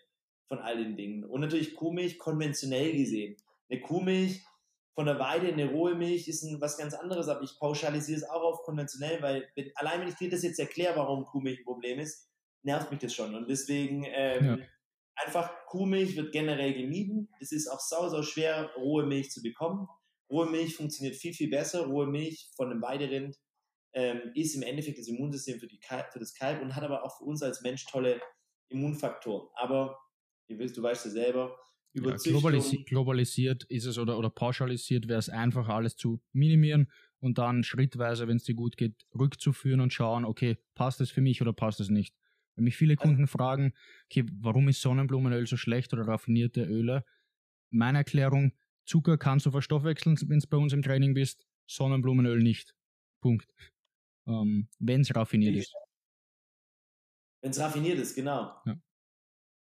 [0.47, 1.23] von all den Dingen.
[1.23, 3.35] Und natürlich Kuhmilch konventionell gesehen.
[3.67, 4.43] Eine Kuhmilch
[4.95, 8.29] von der Weide, eine rohe Milch ist ein, was ganz anderes, aber ich pauschalisiere es
[8.29, 11.65] auch auf konventionell, weil wenn, allein wenn ich dir das jetzt erkläre, warum Kuhmilch ein
[11.65, 12.29] Problem ist,
[12.63, 13.35] nervt mich das schon.
[13.35, 14.57] Und deswegen ähm, ja.
[15.15, 17.29] einfach Kuhmilch wird generell gemieden.
[17.41, 19.87] Es ist auch sau, sau schwer, rohe Milch zu bekommen.
[20.29, 21.85] Rohe Milch funktioniert viel, viel besser.
[21.85, 23.37] Rohe Milch von einem Weiderind
[23.93, 27.03] ähm, ist im Endeffekt das Immunsystem für, die Kalb, für das Kalb und hat aber
[27.03, 28.21] auch für uns als Mensch tolle
[28.69, 29.49] Immunfaktoren.
[29.55, 29.99] Aber,
[30.47, 31.57] ihr wisst, du weißt ja selber,
[31.95, 37.37] ja, globalisi globalisiert ist es oder, oder pauschalisiert wäre es einfach, alles zu minimieren und
[37.37, 41.41] dann schrittweise, wenn es dir gut geht, rückzuführen und schauen, okay, passt es für mich
[41.41, 42.15] oder passt es nicht.
[42.55, 43.73] Wenn mich viele Kunden fragen,
[44.05, 47.03] okay, warum ist Sonnenblumenöl so schlecht oder raffinierte Öle?
[47.69, 48.53] Meine Erklärung,
[48.85, 52.75] Zucker kannst du verstoffwechseln, wenn du bei uns im Training bist, Sonnenblumenöl nicht.
[53.21, 53.49] Punkt.
[54.27, 55.73] Ähm, wenn es raffiniert ist.
[57.41, 58.55] Wenn es raffiniert ist, genau.
[58.65, 58.75] Ja.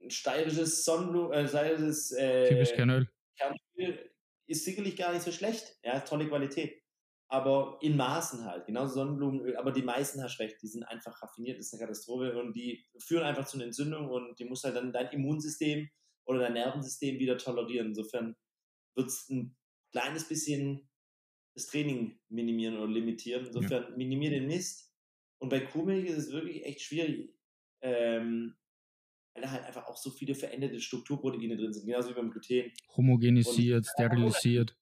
[0.01, 3.07] Ein steirisches Sonnenblumen, äh, steirisches äh, Kernöl.
[3.37, 4.11] Kernöl
[4.47, 5.77] ist sicherlich gar nicht so schlecht.
[5.83, 6.81] Ja, tolle Qualität.
[7.29, 9.55] Aber in Maßen halt, genauso Sonnenblumenöl.
[9.55, 12.85] Aber die meisten hast recht, die sind einfach raffiniert, das ist eine Katastrophe und die
[12.99, 15.89] führen einfach zu einer Entzündung und die muss halt dann dein Immunsystem
[16.25, 17.87] oder dein Nervensystem wieder tolerieren.
[17.87, 18.35] Insofern
[18.95, 19.55] wird es ein
[19.91, 20.89] kleines bisschen
[21.55, 23.45] das Training minimieren oder limitieren.
[23.45, 23.97] Insofern ja.
[23.97, 24.91] minimier den Mist.
[25.39, 27.33] Und bei Kuhmilch ist es wirklich echt schwierig,
[27.81, 28.55] ähm,
[29.33, 32.71] weil da halt einfach auch so viele veränderte Strukturproteine drin sind, genauso wie beim Gluten.
[32.95, 34.77] Homogenisiert, Und, sterilisiert.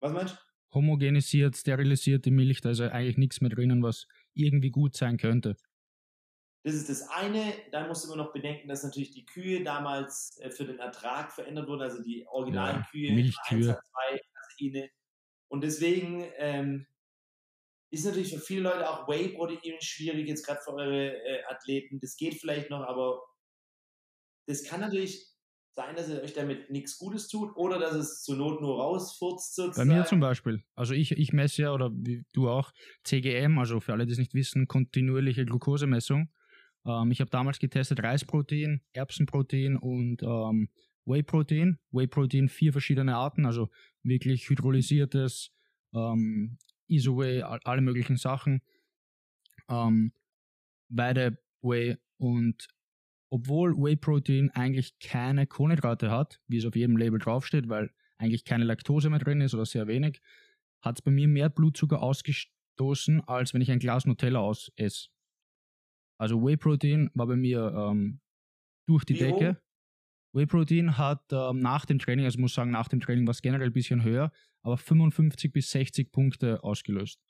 [0.00, 0.38] Was meinst du?
[0.74, 5.56] Homogenisiert, sterilisierte Milch, da ist ja eigentlich nichts mehr drinnen, was irgendwie gut sein könnte.
[6.64, 7.52] Das ist das eine.
[7.72, 11.32] Dann musst du immer noch bedenken, dass natürlich die Kühe damals äh, für den Ertrag
[11.32, 13.76] verändert wurden, also die originalen ja, Kühe, Milchkühe.
[13.76, 13.80] 1,
[14.12, 14.90] 2, Caseine.
[15.48, 16.86] Und deswegen ähm,
[17.92, 22.00] ist natürlich für viele Leute auch Whey-Protein schwierig, jetzt gerade für eure äh, Athleten.
[22.00, 23.22] Das geht vielleicht noch, aber
[24.46, 25.26] das kann natürlich
[25.74, 29.54] sein, dass ihr euch damit nichts Gutes tut oder dass es zur Not nur rausfurzt
[29.54, 29.88] sozusagen.
[29.88, 30.62] Bei mir zum Beispiel.
[30.74, 32.72] Also ich, ich messe ja, oder wie du auch,
[33.04, 36.30] CGM, also für alle, die es nicht wissen, kontinuierliche Glukosemessung.
[36.86, 40.70] Ähm, ich habe damals getestet Reisprotein, Erbsenprotein und ähm,
[41.04, 41.78] Whey-Protein.
[41.90, 43.68] Whey-Protein vier verschiedene Arten, also
[44.02, 45.52] wirklich hydrolysiertes,
[45.94, 46.58] ähm,
[46.92, 48.62] Iso-Whey, alle möglichen Sachen.
[49.68, 50.12] Ähm,
[50.88, 52.68] beide Whey und
[53.30, 58.64] obwohl Whey-Protein eigentlich keine Kohlenhydrate hat, wie es auf jedem Label draufsteht, weil eigentlich keine
[58.64, 60.20] Laktose mehr drin ist oder sehr wenig,
[60.82, 65.08] hat es bei mir mehr Blutzucker ausgestoßen, als wenn ich ein Glas Nutella aus esse.
[66.18, 68.20] Also Whey Protein war bei mir ähm,
[68.86, 69.56] durch die Wie Decke.
[69.56, 69.62] Hoch?
[70.34, 73.32] Whey Protein hat ähm, nach dem Training, also ich muss sagen, nach dem Training war
[73.32, 74.30] es generell ein bisschen höher,
[74.62, 77.20] aber 55 bis 60 Punkte ausgelöst.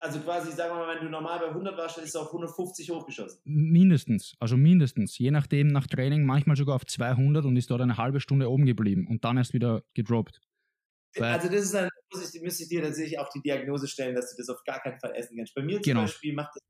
[0.00, 2.28] Also quasi, sagen wir mal, wenn du normal bei 100 warst, dann ist es auf
[2.28, 3.40] 150 hochgeschossen.
[3.44, 5.18] Mindestens, also mindestens.
[5.18, 8.64] Je nachdem nach Training, manchmal sogar auf 200 und ist dort eine halbe Stunde oben
[8.64, 10.40] geblieben und dann erst wieder gedroppt.
[11.16, 14.30] also das ist dann, muss ich, müsste ich dir tatsächlich auch die Diagnose stellen, dass
[14.30, 15.54] du das auf gar keinen Fall essen kannst.
[15.54, 16.02] Bei mir zum genau.
[16.02, 16.62] Beispiel macht das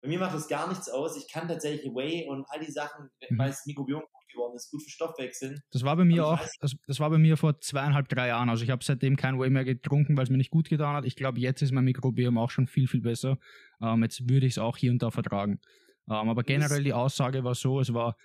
[0.00, 1.16] bei mir macht das gar nichts aus.
[1.16, 3.38] Ich kann tatsächlich Whey und all die Sachen, mhm.
[3.38, 5.60] weil es Mikrobiom gut geworden ist, gut für Stoffwechseln.
[5.72, 8.48] Das war bei mir auch, das, das, war bei mir vor zweieinhalb, drei Jahren.
[8.48, 11.04] Also ich habe seitdem kein Whey mehr getrunken, weil es mir nicht gut getan hat.
[11.04, 13.38] Ich glaube, jetzt ist mein Mikrobiom auch schon viel, viel besser.
[13.80, 15.60] Ähm, jetzt würde ich es auch hier und da vertragen.
[16.08, 18.16] Ähm, aber generell die Aussage war so, es war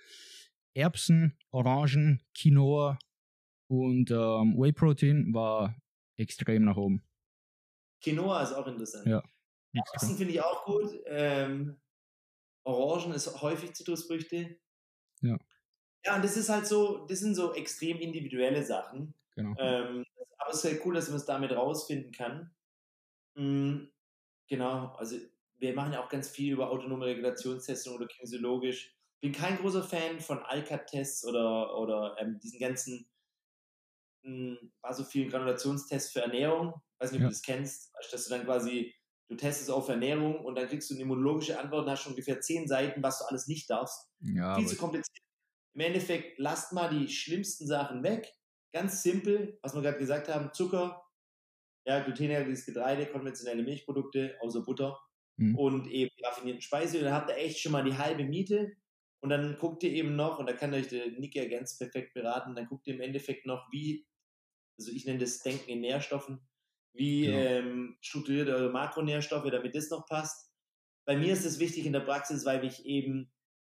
[0.74, 2.98] Erbsen, Orangen, Quinoa
[3.68, 5.76] und ähm, Whey Protein war
[6.16, 7.02] extrem nach oben.
[8.02, 9.06] Quinoa ist auch interessant.
[9.06, 9.22] Ja.
[9.74, 10.90] Erbsen finde ich auch gut.
[11.06, 11.80] Ähm,
[12.64, 14.58] Orangen ist häufig Zitrusfrüchte.
[15.22, 15.38] Ja.
[16.04, 19.14] Ja, und das ist halt so, das sind so extrem individuelle Sachen.
[19.36, 19.56] Genau.
[19.56, 20.04] Ähm,
[20.38, 22.54] aber es ist halt cool, dass man es damit rausfinden kann.
[23.36, 23.92] Mhm,
[24.48, 25.16] genau, also
[25.58, 28.96] wir machen ja auch ganz viel über autonome Regulationstestung oder kinesiologisch.
[29.20, 33.08] Bin kein großer Fan von Alcat-Tests oder, oder ähm, diesen ganzen
[34.22, 36.74] mh, war so vielen Granulationstests für Ernährung.
[36.98, 37.28] Weiß nicht, ob Ja.
[37.28, 38.94] du das kennst, dass du dann quasi,
[39.28, 42.40] du testest auf Ernährung und dann kriegst du eine immunologische Antwort und hast schon ungefähr
[42.40, 44.10] zehn Seiten, was du alles nicht darfst.
[44.20, 45.18] Ja, Viel zu kompliziert.
[45.74, 48.32] Im Endeffekt, lasst mal die schlimmsten Sachen weg.
[48.72, 51.04] Ganz simpel, was wir gerade gesagt haben, Zucker,
[51.86, 54.98] ja, glutenhaltiges Getreide, konventionelle Milchprodukte, außer Butter
[55.36, 55.56] Mhm.
[55.58, 57.02] und eben raffinierten Speiseöl.
[57.02, 58.72] Dann habt ihr echt schon mal die halbe Miete.
[59.20, 62.14] Und dann guckt ihr eben noch, und da kann euch der Nick ja ganz perfekt
[62.14, 64.06] beraten, dann guckt ihr im Endeffekt noch, wie,
[64.78, 66.46] also ich nenne das Denken in Nährstoffen,
[66.94, 67.44] wie Genau.
[67.44, 70.52] ähm, strukturiert eure Makronährstoffe, damit das noch passt.
[71.04, 73.32] Bei mir ist es wichtig in der Praxis, weil ich eben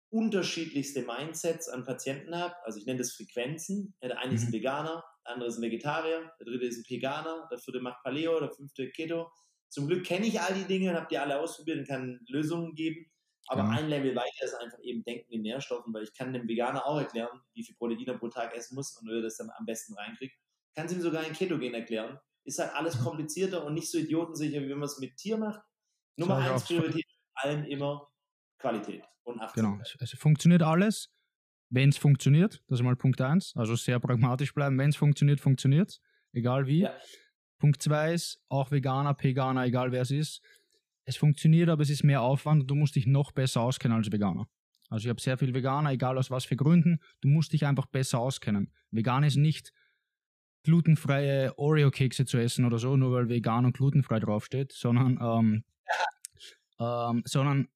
[0.10, 2.56] unterschiedlichste Mindsets an Patienten habe.
[2.64, 3.96] Also ich nenne das Frequenzen.
[4.02, 4.54] Ja, der eine ist ein Mhm.
[4.54, 8.40] Veganer, der andere ist ein Vegetarier, der dritte ist ein Veganer, der vierte macht Paleo,
[8.40, 9.32] der fünfte Keto.
[9.70, 12.76] Zum Glück kenne ich all die Dinge und habe die alle ausprobiert und kann Lösungen
[12.76, 13.10] geben.
[13.48, 13.70] Aber Genau.
[13.70, 17.00] ein Level weiter ist einfach eben Denken in Nährstoffen, weil ich kann dem Veganer auch
[17.00, 19.66] erklären, wie viel Protein er pro Tag essen muss und wie er das dann am
[19.66, 20.36] besten reinkriegt.
[20.76, 22.20] Kann es ihm sogar in Ketogen erklären.
[22.44, 23.04] Ist halt alles Mhm.
[23.04, 25.62] komplizierter und nicht so idiotensicher, wie wenn man es mit Tier macht.
[26.18, 26.66] Nummer eins.
[26.66, 28.08] Priorität bei allem immer
[28.58, 29.46] Qualität und Genau.
[29.46, 29.96] Achtsamkeit.
[30.00, 31.10] Es, es funktioniert alles,
[31.70, 32.64] wenn es funktioniert.
[32.68, 33.54] Das ist mal Punkt eins.
[33.56, 34.78] Also sehr pragmatisch bleiben.
[34.78, 36.00] Wenn es funktioniert, funktioniert
[36.34, 36.82] Egal wie.
[36.84, 36.96] Ja.
[37.60, 40.42] Punkt zwei ist, auch Veganer, Veganer, egal wer es ist.
[41.04, 44.12] Es funktioniert, aber es ist mehr Aufwand und du musst dich noch besser auskennen als
[44.12, 44.48] Veganer.
[44.90, 47.00] Also ich habe sehr viel Veganer, egal aus was für Gründen.
[47.20, 48.72] Du musst dich einfach besser auskennen.
[48.92, 49.74] Vegan ist nicht
[50.64, 55.64] glutenfreie Oreo-Kekse zu essen oder so, nur weil vegan und glutenfrei draufsteht, sondern, ähm,
[56.80, 57.68] ähm, sondern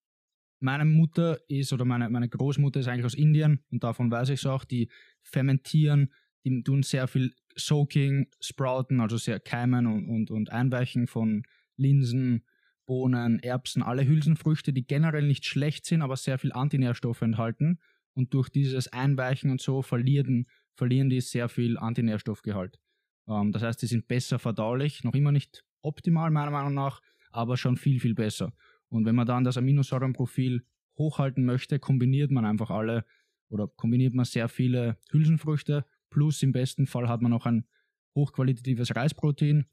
[0.60, 4.40] meine Mutter ist oder meine, meine Großmutter ist eigentlich aus Indien und davon weiß ich
[4.40, 4.90] es auch, die
[5.22, 6.14] fermentieren,
[6.44, 11.44] die tun sehr viel Soaking, Sprouten, also sehr Keimen und, und, und Einweichen von
[11.78, 12.46] Linsen,
[12.86, 17.80] Bohnen, Erbsen, alle Hülsenfrüchte, die generell nicht schlecht sind, aber sehr viel Antinährstoffe enthalten.
[18.14, 22.80] Und durch dieses Einweichen und so verlieren, verlieren die sehr viel Antinährstoffgehalt.
[23.28, 27.02] Ähm, das heißt, die sind besser verdaulich, noch immer nicht optimal meiner Meinung nach,
[27.32, 28.54] aber schon viel, viel besser.
[28.90, 30.66] Und wenn man dann das Aminosäurenprofil
[30.98, 33.06] hochhalten möchte, kombiniert man einfach alle
[33.50, 37.68] oder kombiniert man sehr viele Hülsenfrüchte, plus im besten Fall hat man noch ein
[38.16, 39.66] hochqualitatives Reisprotein,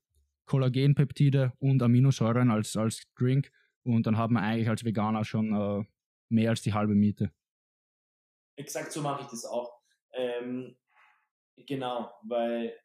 [0.46, 3.50] Kollagenpeptide und Aminosäuren als, als Drink
[3.84, 5.84] und dann hat man eigentlich als Veganer schon äh,
[6.28, 7.32] mehr als die halbe Miete.
[8.56, 9.80] Exakt so mache ich das auch.
[10.12, 10.76] Ähm,
[11.56, 12.76] genau, weil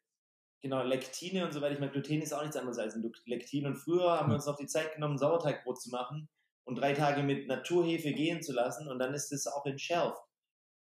[0.60, 3.66] genau Lektine und so weiter, ich meine, Gluten ist auch nichts anderes als ein Lektin.
[3.66, 6.28] Und früher haben wir uns noch die Zeit genommen, Sauerteigbrot zu machen
[6.64, 10.20] und drei Tage mit Naturhefe gehen zu lassen und dann ist das auch entschärft.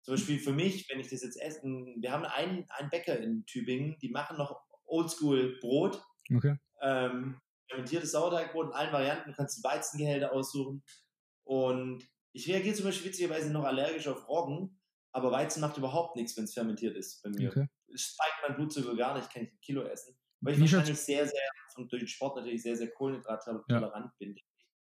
[0.02, 3.44] Zum Beispiel für mich, wenn ich das jetzt esse, wir haben einen, einen Bäcker in
[3.46, 6.02] Tübingen, die machen noch Oldschool Brot,
[6.34, 6.56] Okay.
[6.80, 10.82] ähm, fermentiertes Sauerteigbrot in allen Varianten, du kannst die Weizengehälter aussuchen.
[11.44, 14.79] Und ich reagiere zum Beispiel witzigerweise noch allergisch auf Roggen,
[15.12, 17.50] aber Weizen macht überhaupt nichts, wenn es fermentiert ist bei mir.
[17.50, 17.66] okay.
[17.92, 20.16] Es spike mein Blutzucker gar nicht, kann ich ein Kilo essen.
[20.40, 21.40] Weil ich Wie wahrscheinlich sehr, sehr,
[21.74, 24.36] von, durch den Sport natürlich sehr, sehr kohlenhydrattolerant bin.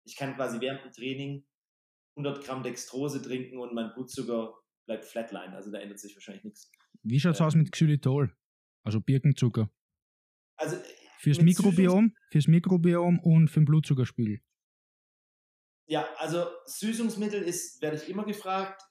[0.05, 1.45] Ich kann quasi während dem Training
[2.17, 4.53] 100 Gramm Dextrose trinken und mein Blutzucker
[4.85, 6.71] bleibt flatline, also da ändert sich wahrscheinlich nichts.
[7.03, 7.47] Wie schaut's Ja.
[7.47, 8.35] aus mit Xylitol?
[8.83, 9.69] Also Birkenzucker.
[10.57, 10.77] Also
[11.19, 14.39] Fürs mit Mikrobiom, fürs Mikrobiom und für den Blutzuckerspiegel.
[15.89, 18.81] Ja, also Süßungsmittel ist, werde ich immer gefragt.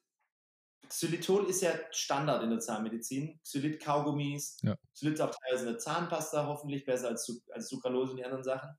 [0.88, 3.40] Xylitol ist ja Standard in der Zahnmedizin.
[3.42, 4.58] Xylit-Kaugummis.
[4.62, 4.76] Ja.
[4.94, 8.44] Xylit ist auch teilweise in der Zahnpasta, hoffentlich besser als, als Sucralose und die anderen
[8.44, 8.70] Sachen.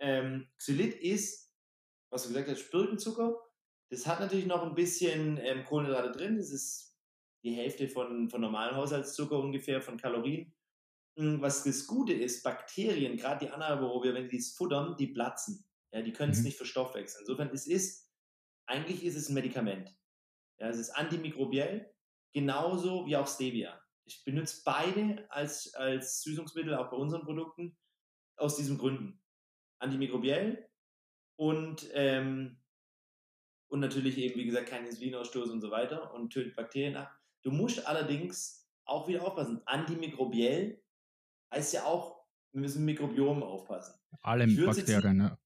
[0.00, 1.50] Ähm, Xylit ist,
[2.10, 3.40] was du gesagt hast, Birkenzucker.
[3.90, 6.36] Das hat natürlich noch ein bisschen ähm, Kohlenhydrate drin.
[6.36, 6.96] Das ist
[7.44, 10.54] die Hälfte von, von normalen Haushaltszucker ungefähr, von Kalorien.
[11.16, 15.64] Mm, Was das Gute ist, Bakterien, gerade die Anaerobe, wenn die es futtern, die platzen.
[15.92, 16.44] Ja, die können es Mhm.
[16.44, 17.20] nicht verstoffwechseln.
[17.20, 18.10] Insofern, es ist,
[18.66, 19.94] eigentlich ist es ein Medikament.
[20.58, 21.92] Ja, es ist antimikrobiell,
[22.32, 23.80] genauso wie auch Stevia.
[24.06, 27.76] Ich benutze beide als, als Süßungsmittel, auch bei unseren Produkten,
[28.36, 29.20] aus diesen Gründen.
[29.78, 30.68] Antimikrobiell
[31.36, 32.60] und, ähm,
[33.68, 37.16] und natürlich eben, wie gesagt, kein Insulinausstoß und so weiter und tötet Bakterien ab.
[37.42, 39.60] Du musst allerdings auch wieder aufpassen.
[39.66, 40.82] Antimikrobiell
[41.52, 43.98] heißt ja auch, wir müssen Mikrobiom aufpassen.
[44.22, 45.38] Alle Bakterien, ja.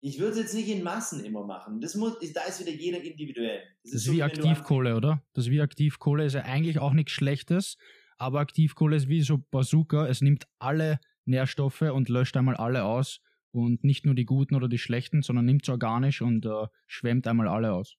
[0.00, 1.80] Ich würde es jetzt nicht in Massen immer machen.
[1.80, 3.62] Das muss, da ist wieder jeder individuell.
[3.82, 5.22] Das ist so, wie Aktivkohle, oder?
[5.32, 7.76] Das ist wie Aktivkohle ist ja eigentlich auch nichts Schlechtes,
[8.18, 10.06] aber Aktivkohle ist wie so Bazooka.
[10.06, 13.20] Es nimmt alle Nährstoffe und löscht einmal alle aus
[13.52, 17.26] und nicht nur die guten oder die schlechten, sondern nimmt es organisch und äh, schwemmt
[17.26, 17.96] einmal alle aus.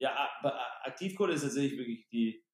[0.00, 2.44] Ja, aber Aktivkohle ist tatsächlich wirklich die,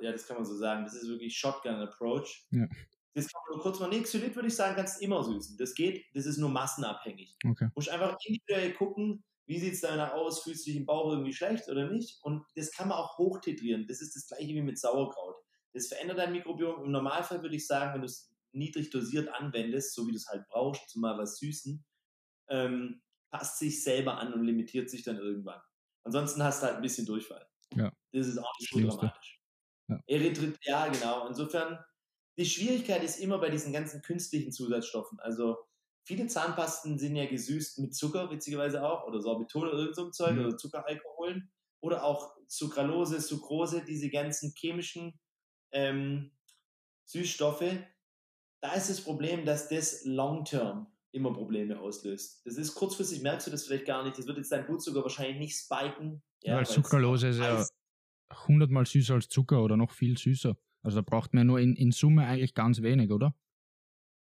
[0.00, 0.84] ja, das kann man so sagen.
[0.84, 2.46] Das ist wirklich Shotgun-Approach.
[2.52, 2.68] Ja.
[3.14, 5.56] Das kann man nur kurz mal, nee, Xylit würde ich sagen, kannst du immer süßen.
[5.58, 7.36] Das geht, das ist nur massenabhängig.
[7.44, 7.66] Okay.
[7.66, 11.10] Du musst einfach individuell gucken, wie sieht es danach aus, fühlst du dich im Bauch
[11.10, 12.18] irgendwie schlecht oder nicht?
[12.22, 13.86] Und das kann man auch hochtitrieren.
[13.86, 15.36] Das ist das gleiche wie mit Sauerkraut.
[15.72, 16.84] Das verändert dein Mikrobiom.
[16.84, 20.28] Im Normalfall würde ich sagen, wenn du es niedrig dosiert anwendest, so wie du es
[20.28, 21.84] halt brauchst, zumal was süßen,
[22.50, 25.60] ähm, passt sich selber an und limitiert sich dann irgendwann.
[26.04, 27.46] Ansonsten hast du halt ein bisschen Durchfall.
[27.74, 27.92] Ja.
[28.12, 29.40] Das ist auch nicht so dramatisch.
[29.88, 30.00] Ja.
[30.06, 31.26] Erythrit, ja, genau.
[31.26, 31.78] Insofern,
[32.38, 35.18] die Schwierigkeit ist immer bei diesen ganzen künstlichen Zusatzstoffen.
[35.20, 35.56] Also
[36.04, 40.12] viele Zahnpasten sind ja gesüßt mit Zucker, witzigerweise auch, oder Sorbitol oder irgend so ein
[40.12, 40.44] Zeug, Mhm.
[40.46, 41.50] oder Zuckeralkoholen.
[41.80, 45.18] Oder auch Sucralose, Sucrose, diese ganzen chemischen
[45.70, 46.32] ähm,
[47.04, 47.76] Süßstoffe.
[48.60, 52.44] Da ist das Problem, dass das long-term immer Probleme auslöst.
[52.44, 54.18] Das ist kurzfristig, merkst du das vielleicht gar nicht.
[54.18, 56.22] Das wird jetzt dein Blutzucker wahrscheinlich nicht spiken.
[56.42, 57.64] Ja, weil Sucralose ist ja
[58.46, 60.56] hundertmal süßer als Zucker oder noch viel süßer.
[60.82, 63.34] Also da braucht man nur in, in Summe eigentlich ganz wenig, oder?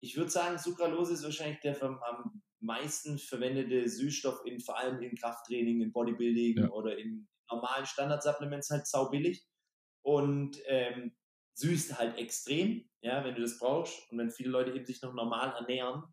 [0.01, 5.15] Ich würde sagen, Sucralose ist wahrscheinlich der am meisten verwendete Süßstoff, in, vor allem in
[5.15, 6.69] Krafttraining, in Bodybuilding Ja.
[6.69, 9.45] oder in normalen Standardsupplements halt saubillig
[10.03, 11.15] und ähm,
[11.55, 15.13] süßt halt extrem, ja, wenn du das brauchst und wenn viele Leute eben sich noch
[15.13, 16.03] normal ernähren,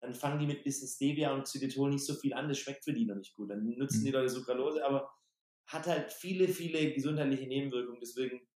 [0.00, 2.92] dann fangen die mit bisschen Stevia und Xylitol nicht so viel an, das schmeckt für
[2.94, 3.50] die noch nicht gut.
[3.50, 4.06] Dann nutzen Mhm.
[4.06, 5.12] die Leute Sucralose, aber
[5.66, 8.48] hat halt viele, viele gesundheitliche Nebenwirkungen, deswegen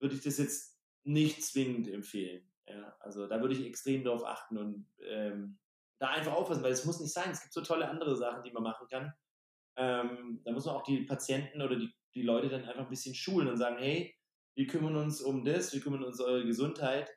[0.00, 2.50] würde ich das jetzt nicht zwingend empfehlen.
[2.66, 5.58] Ja, also da würde ich extrem darauf achten und ähm,
[5.98, 7.30] da einfach aufpassen, weil es muss nicht sein.
[7.30, 9.14] Es gibt so tolle andere Sachen, die man machen kann.
[9.76, 13.14] Ähm, da muss man auch die Patienten oder die, die Leute dann einfach ein bisschen
[13.14, 14.14] schulen und sagen, hey,
[14.54, 17.10] wir kümmern uns um das, wir kümmern uns um eure Gesundheit.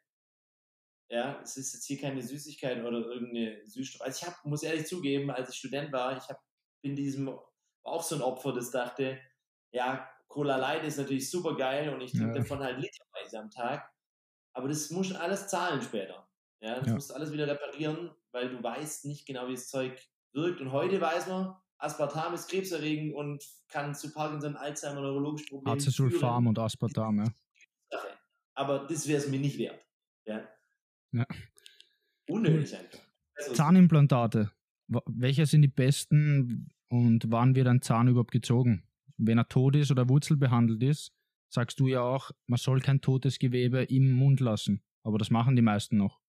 [1.10, 4.02] Ja, es ist jetzt hier keine Süßigkeit oder irgendeine Süßstoff.
[4.02, 6.40] Also ich hab, muss ehrlich zugeben, als ich Student war, ich hab,
[6.82, 7.30] bin diesem
[7.84, 9.20] auch so ein Opfer, das dachte,
[9.74, 12.40] ja, Cola Light ist natürlich super geil und ich trinke Ja.
[12.40, 12.80] davon halt
[13.32, 13.90] literweise am Tag.
[14.54, 16.28] Aber das muss schon alles zahlen später.
[16.62, 16.94] Ja, das Ja.
[16.94, 19.98] musst du alles wieder reparieren, weil du weißt nicht genau, wie das Zeug
[20.34, 20.62] wirkt.
[20.62, 26.48] Und heute weiß man, Aspartam ist krebserregend und kann zu Parkinson, Alzheimer, neurologischen Problemen Acesulfam
[26.48, 27.34] und Aspartam, ja.
[28.54, 29.84] Aber das wäre es mir nicht wert.
[30.26, 30.48] Ja.
[31.14, 31.26] Ja.
[32.28, 33.00] Unnötig einfach.
[33.36, 34.52] Also, Zahnimplantate.
[34.88, 38.84] Welche sind die besten und wann wird ein Zahn überhaupt gezogen?
[39.18, 41.14] Wenn er tot ist oder wurzelbehandelt ist,
[41.54, 44.84] sagst du ja auch, man soll kein totes Gewebe im Mund lassen.
[45.04, 46.20] Aber das machen die meisten noch.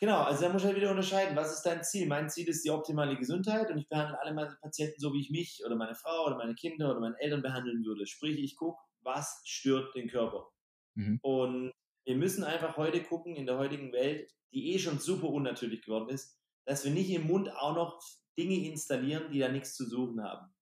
[0.00, 2.06] Genau, also da muss ich halt wieder unterscheiden, was ist dein Ziel?
[2.06, 5.30] Mein Ziel ist die optimale Gesundheit und ich behandle alle meine Patienten so, wie ich
[5.30, 8.06] mich oder meine Frau oder meine Kinder oder meine Eltern behandeln würde.
[8.06, 10.50] Sprich, ich gucke, was stört den Körper.
[10.94, 11.20] Mhm.
[11.22, 11.72] Und
[12.04, 16.10] wir müssen einfach heute gucken, in der heutigen Welt, die eh schon super unnatürlich geworden
[16.10, 18.00] ist, dass wir nicht im Mund auch noch
[18.36, 20.52] Dinge installieren, die da nichts zu suchen haben.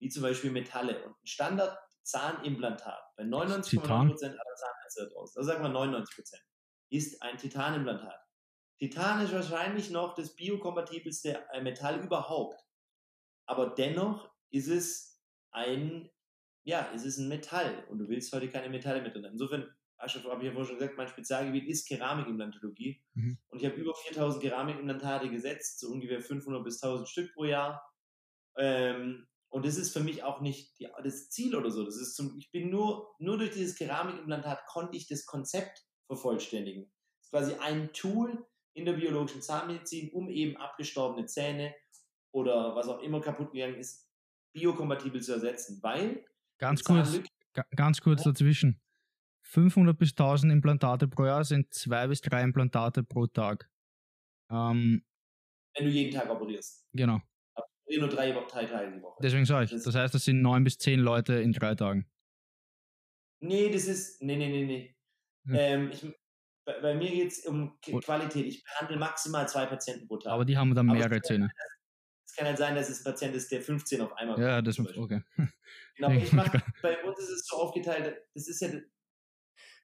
[0.00, 1.04] Wie zum Beispiel Metalle.
[1.04, 1.26] Und ein
[2.04, 3.90] Standard-Zahnimplantat bei 99,9% Titan?
[3.90, 6.34] aller Zahnärzte da draußen, also sagen wir 99%,
[6.90, 8.20] ist ein Titanimplantat.
[8.78, 12.60] Titan ist wahrscheinlich noch das biokompatibelste äh, Metall überhaupt.
[13.46, 15.22] Aber dennoch ist es
[15.52, 16.10] ein,
[16.64, 19.24] ja, es ist ein Metall und du willst heute keine Metalle mehr drin.
[19.24, 19.32] haben.
[19.32, 23.04] Insofern, Aschef, habe ich ja vorhin schon gesagt, mein Spezialgebiet ist Keramikimplantologie.
[23.14, 23.38] Mhm.
[23.48, 27.88] Und ich habe über 4000 Keramikimplantate gesetzt, so ungefähr 500 bis 1000 Stück pro Jahr.
[28.56, 31.84] Ähm, und das ist für mich auch nicht die, das Ziel oder so.
[31.84, 36.90] Das ist zum, ich bin nur, nur durch dieses Keramikimplantat konnte ich das Konzept vervollständigen.
[37.20, 41.74] Das ist quasi ein Tool in der biologischen Zahnmedizin, um eben abgestorbene Zähne
[42.32, 44.08] oder was auch immer kaputt gegangen ist,
[44.54, 45.82] biokompatibel zu ersetzen.
[45.82, 46.24] Weil
[46.56, 47.20] Ganz kurz,
[47.76, 48.80] ganz kurz dazwischen.
[49.42, 53.68] 500 bis 1000 Implantate pro Jahr sind zwei bis drei Implantate pro Tag.
[54.50, 55.04] Ähm,
[55.74, 56.86] wenn du jeden Tag operierst.
[56.94, 57.20] genau.
[57.92, 59.18] Eh Nur drei, drei Tage die Woche.
[59.22, 62.06] Deswegen sage ich, Das- das heißt, das sind neun bis zehn Leute in drei Tagen.
[63.40, 64.22] Nee, das ist.
[64.22, 64.96] Nee, nee, nee, nee.
[65.46, 65.60] Ja.
[65.60, 66.02] Ähm, ich,
[66.64, 68.46] bei, bei mir geht es um K Qualität.
[68.46, 70.32] Ich behandle maximal zwei Patienten pro Tag.
[70.32, 71.50] Aber die haben dann mehrere Zähne.
[72.24, 74.76] es kann halt sein, dass es ein Patient ist, der 15 auf einmal Ja, das
[74.76, 75.02] Beispiel.
[75.02, 75.22] okay.
[75.96, 76.48] Genau, ich mach,
[76.80, 78.70] bei uns ist es so aufgeteilt, das ist ja,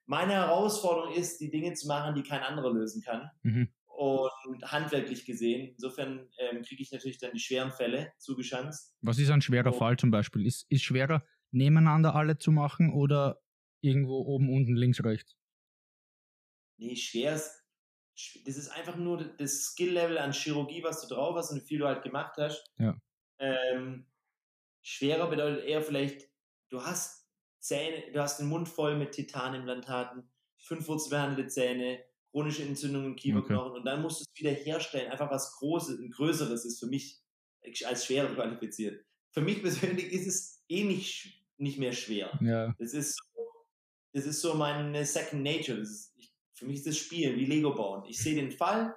[0.07, 3.31] meine Herausforderung ist, die Dinge zu machen, die kein anderer lösen kann.
[3.43, 3.69] Mhm.
[3.99, 8.97] Und handwerklich gesehen, insofern ähm, kriege ich natürlich dann die schweren Fälle zugeschanzt.
[9.01, 9.73] Was ist ein schwerer Oh.
[9.73, 10.47] Fall zum Beispiel?
[10.47, 13.43] Ist, ist schwerer, nebeneinander alle zu machen oder
[13.81, 15.37] irgendwo oben, unten, links, rechts?
[16.77, 17.65] Nee, schwer ist,
[18.45, 21.79] das ist einfach nur das Skill-Level an Chirurgie, was du drauf hast und wie viel
[21.79, 22.65] du halt gemacht hast.
[22.79, 22.99] Ja.
[23.39, 24.07] Ähm,
[24.83, 26.31] schwerer bedeutet eher vielleicht,
[26.71, 27.31] du hast
[27.61, 33.73] Zähne, du hast den Mund voll mit Titanimplantaten, fünf wurzelbehandelte Zähne, chronische Entzündungen im Kieferknochen
[33.73, 35.11] und dann musst du es wieder herstellen.
[35.11, 37.21] Einfach was Großes, ein Größeres ist für mich
[37.85, 39.05] als schwerer qualifiziert.
[39.33, 42.39] Für mich persönlich ist es eh nicht, nicht mehr schwer.
[42.41, 42.75] Ja.
[42.79, 43.43] Es ist so,
[44.13, 45.79] das ist so meine Second Nature.
[45.79, 48.05] Ist, ich, für mich ist das Spielen wie Lego bauen.
[48.09, 48.97] Ich sehe den Fall.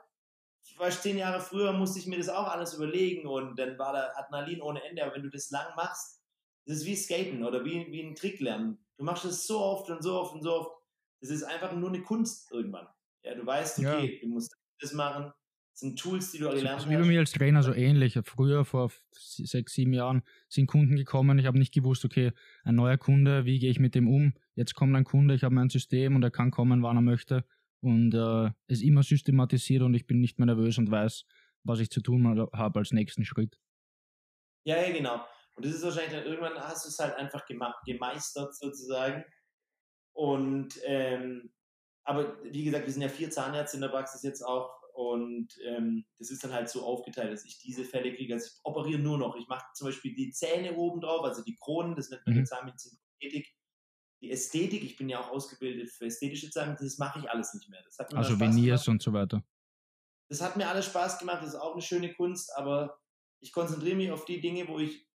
[0.64, 3.94] Ich war zehn Jahre früher, musste ich mir das auch alles überlegen und dann war
[3.94, 5.04] da Adrenalin ohne Ende.
[5.04, 6.22] Aber wenn du das lang machst,
[6.66, 8.78] das ist wie Skaten oder wie, wie ein Trick lernen.
[8.98, 10.72] Du machst das so oft und so oft und so oft.
[11.20, 12.88] Das ist einfach nur eine Kunst irgendwann.
[13.24, 14.19] Ja, du weißt, okay, ja.
[14.22, 15.32] du musst das machen.
[15.74, 16.89] Das sind Tools, die du gelernt hast.
[16.89, 18.19] Wie bei mir als Trainer so ähnlich.
[18.24, 21.39] Früher, vor sechs, sieben Jahren, sind Kunden gekommen.
[21.39, 22.32] Ich habe nicht gewusst, okay,
[22.63, 24.34] ein neuer Kunde, wie gehe ich mit dem um?
[24.55, 27.45] Jetzt kommt ein Kunde, ich habe mein System und er kann kommen, wann er möchte.
[27.80, 31.26] Und äh, es immer systematisiert und ich bin nicht mehr nervös und weiß,
[31.63, 33.57] was ich zu tun habe als nächsten Schritt.
[34.65, 35.26] Ja, ja, genau.
[35.55, 37.45] Und das ist wahrscheinlich dann irgendwann hast du es halt einfach
[37.86, 39.24] gemeistert sozusagen.
[40.13, 41.51] Und ähm,
[42.04, 46.06] aber wie gesagt, wir sind ja vier Zahnärzte in der Praxis jetzt auch und ähm,
[46.20, 48.34] das ist dann halt so aufgeteilt, dass ich diese Fälle kriege.
[48.34, 49.36] Also ich operiere nur noch.
[49.36, 52.45] Ich mache zum Beispiel die Zähne oben drauf, also die Kronen, das nennt man mhm.
[52.45, 53.56] Zahnmedizin Ästhetik.
[54.22, 57.70] Die Ästhetik, ich bin ja auch ausgebildet für ästhetische Zahnmedizin, das mache ich alles nicht
[57.70, 57.84] mehr.
[58.14, 59.43] also Veneers und so weiter.
[60.30, 62.99] Das hat mir alles Spaß gemacht, das ist auch eine schöne Kunst, aber
[63.39, 65.08] ich konzentriere mich auf die Dinge, wo ich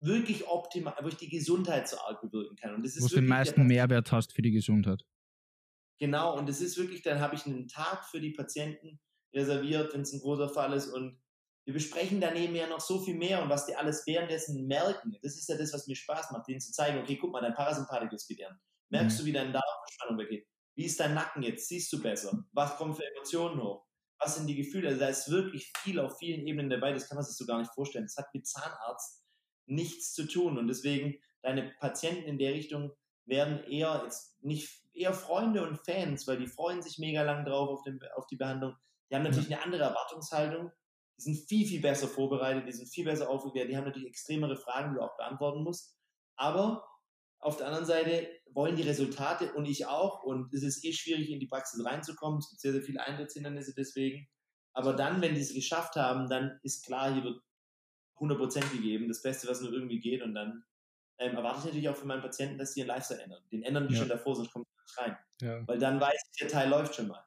[0.00, 2.74] wirklich optimal, wo ich die Gesundheit so arg bewirken kann.
[2.74, 5.04] Und das ist wo du den meisten Mehrwert hast für die Gesundheit.
[5.98, 9.00] Genau, und das ist wirklich, dann habe ich einen Tag für die Patienten
[9.32, 10.88] reserviert, wenn es ein großer Fall ist.
[10.88, 11.20] Und
[11.64, 15.16] wir besprechen daneben ja noch so viel mehr und was die alles währenddessen merken.
[15.22, 17.54] Das ist ja das, was mir Spaß macht, denen zu zeigen, okay, guck mal, dein
[17.54, 18.58] Parasympathikus geht an.
[18.90, 19.22] Merkst mhm.
[19.22, 20.46] du, wie deine Darmverspannung weggeht?
[20.76, 21.68] Wie ist dein Nacken jetzt?
[21.68, 22.44] Siehst du besser?
[22.52, 23.86] Was kommt für Emotionen hoch?
[24.18, 24.88] Was sind die Gefühle?
[24.88, 27.58] Also da ist wirklich viel auf vielen Ebenen dabei, das kann man sich so gar
[27.58, 28.04] nicht vorstellen.
[28.04, 29.24] Das hat mit Zahnarzt
[29.66, 30.58] nichts zu tun.
[30.58, 32.92] Und deswegen, deine Patienten in der Richtung
[33.26, 37.68] werden eher jetzt nicht eher Freunde und Fans, weil die freuen sich mega lang drauf
[37.68, 38.74] auf, den, auf die Behandlung.
[39.10, 40.70] Die haben natürlich eine andere Erwartungshaltung.
[41.18, 44.56] Die sind viel, viel besser vorbereitet, die sind viel besser aufgeklärt, die haben natürlich extremere
[44.56, 45.96] Fragen, die du auch beantworten musst.
[46.36, 46.84] Aber
[47.38, 50.22] auf der anderen Seite wollen die Resultate und ich auch.
[50.22, 52.38] Und es ist eh schwierig, in die Praxis reinzukommen.
[52.38, 54.26] Es gibt sehr, sehr viele Eintrittshindernisse deswegen.
[54.72, 57.40] Aber dann, wenn die es geschafft haben, dann ist klar, hier wird
[58.18, 60.22] 100% gegeben, das Beste, was nur irgendwie geht.
[60.22, 60.64] Und dann
[61.18, 63.42] ähm, erwarte ich natürlich auch für meinen Patienten, dass sie ihren Lifestyle ändern.
[63.52, 64.00] Den ändern die ja.
[64.00, 64.66] schon davor, sonst kommt
[64.96, 65.18] rein.
[65.40, 65.66] Ja.
[65.66, 67.24] Weil dann weiß ich, der Teil läuft schon mal.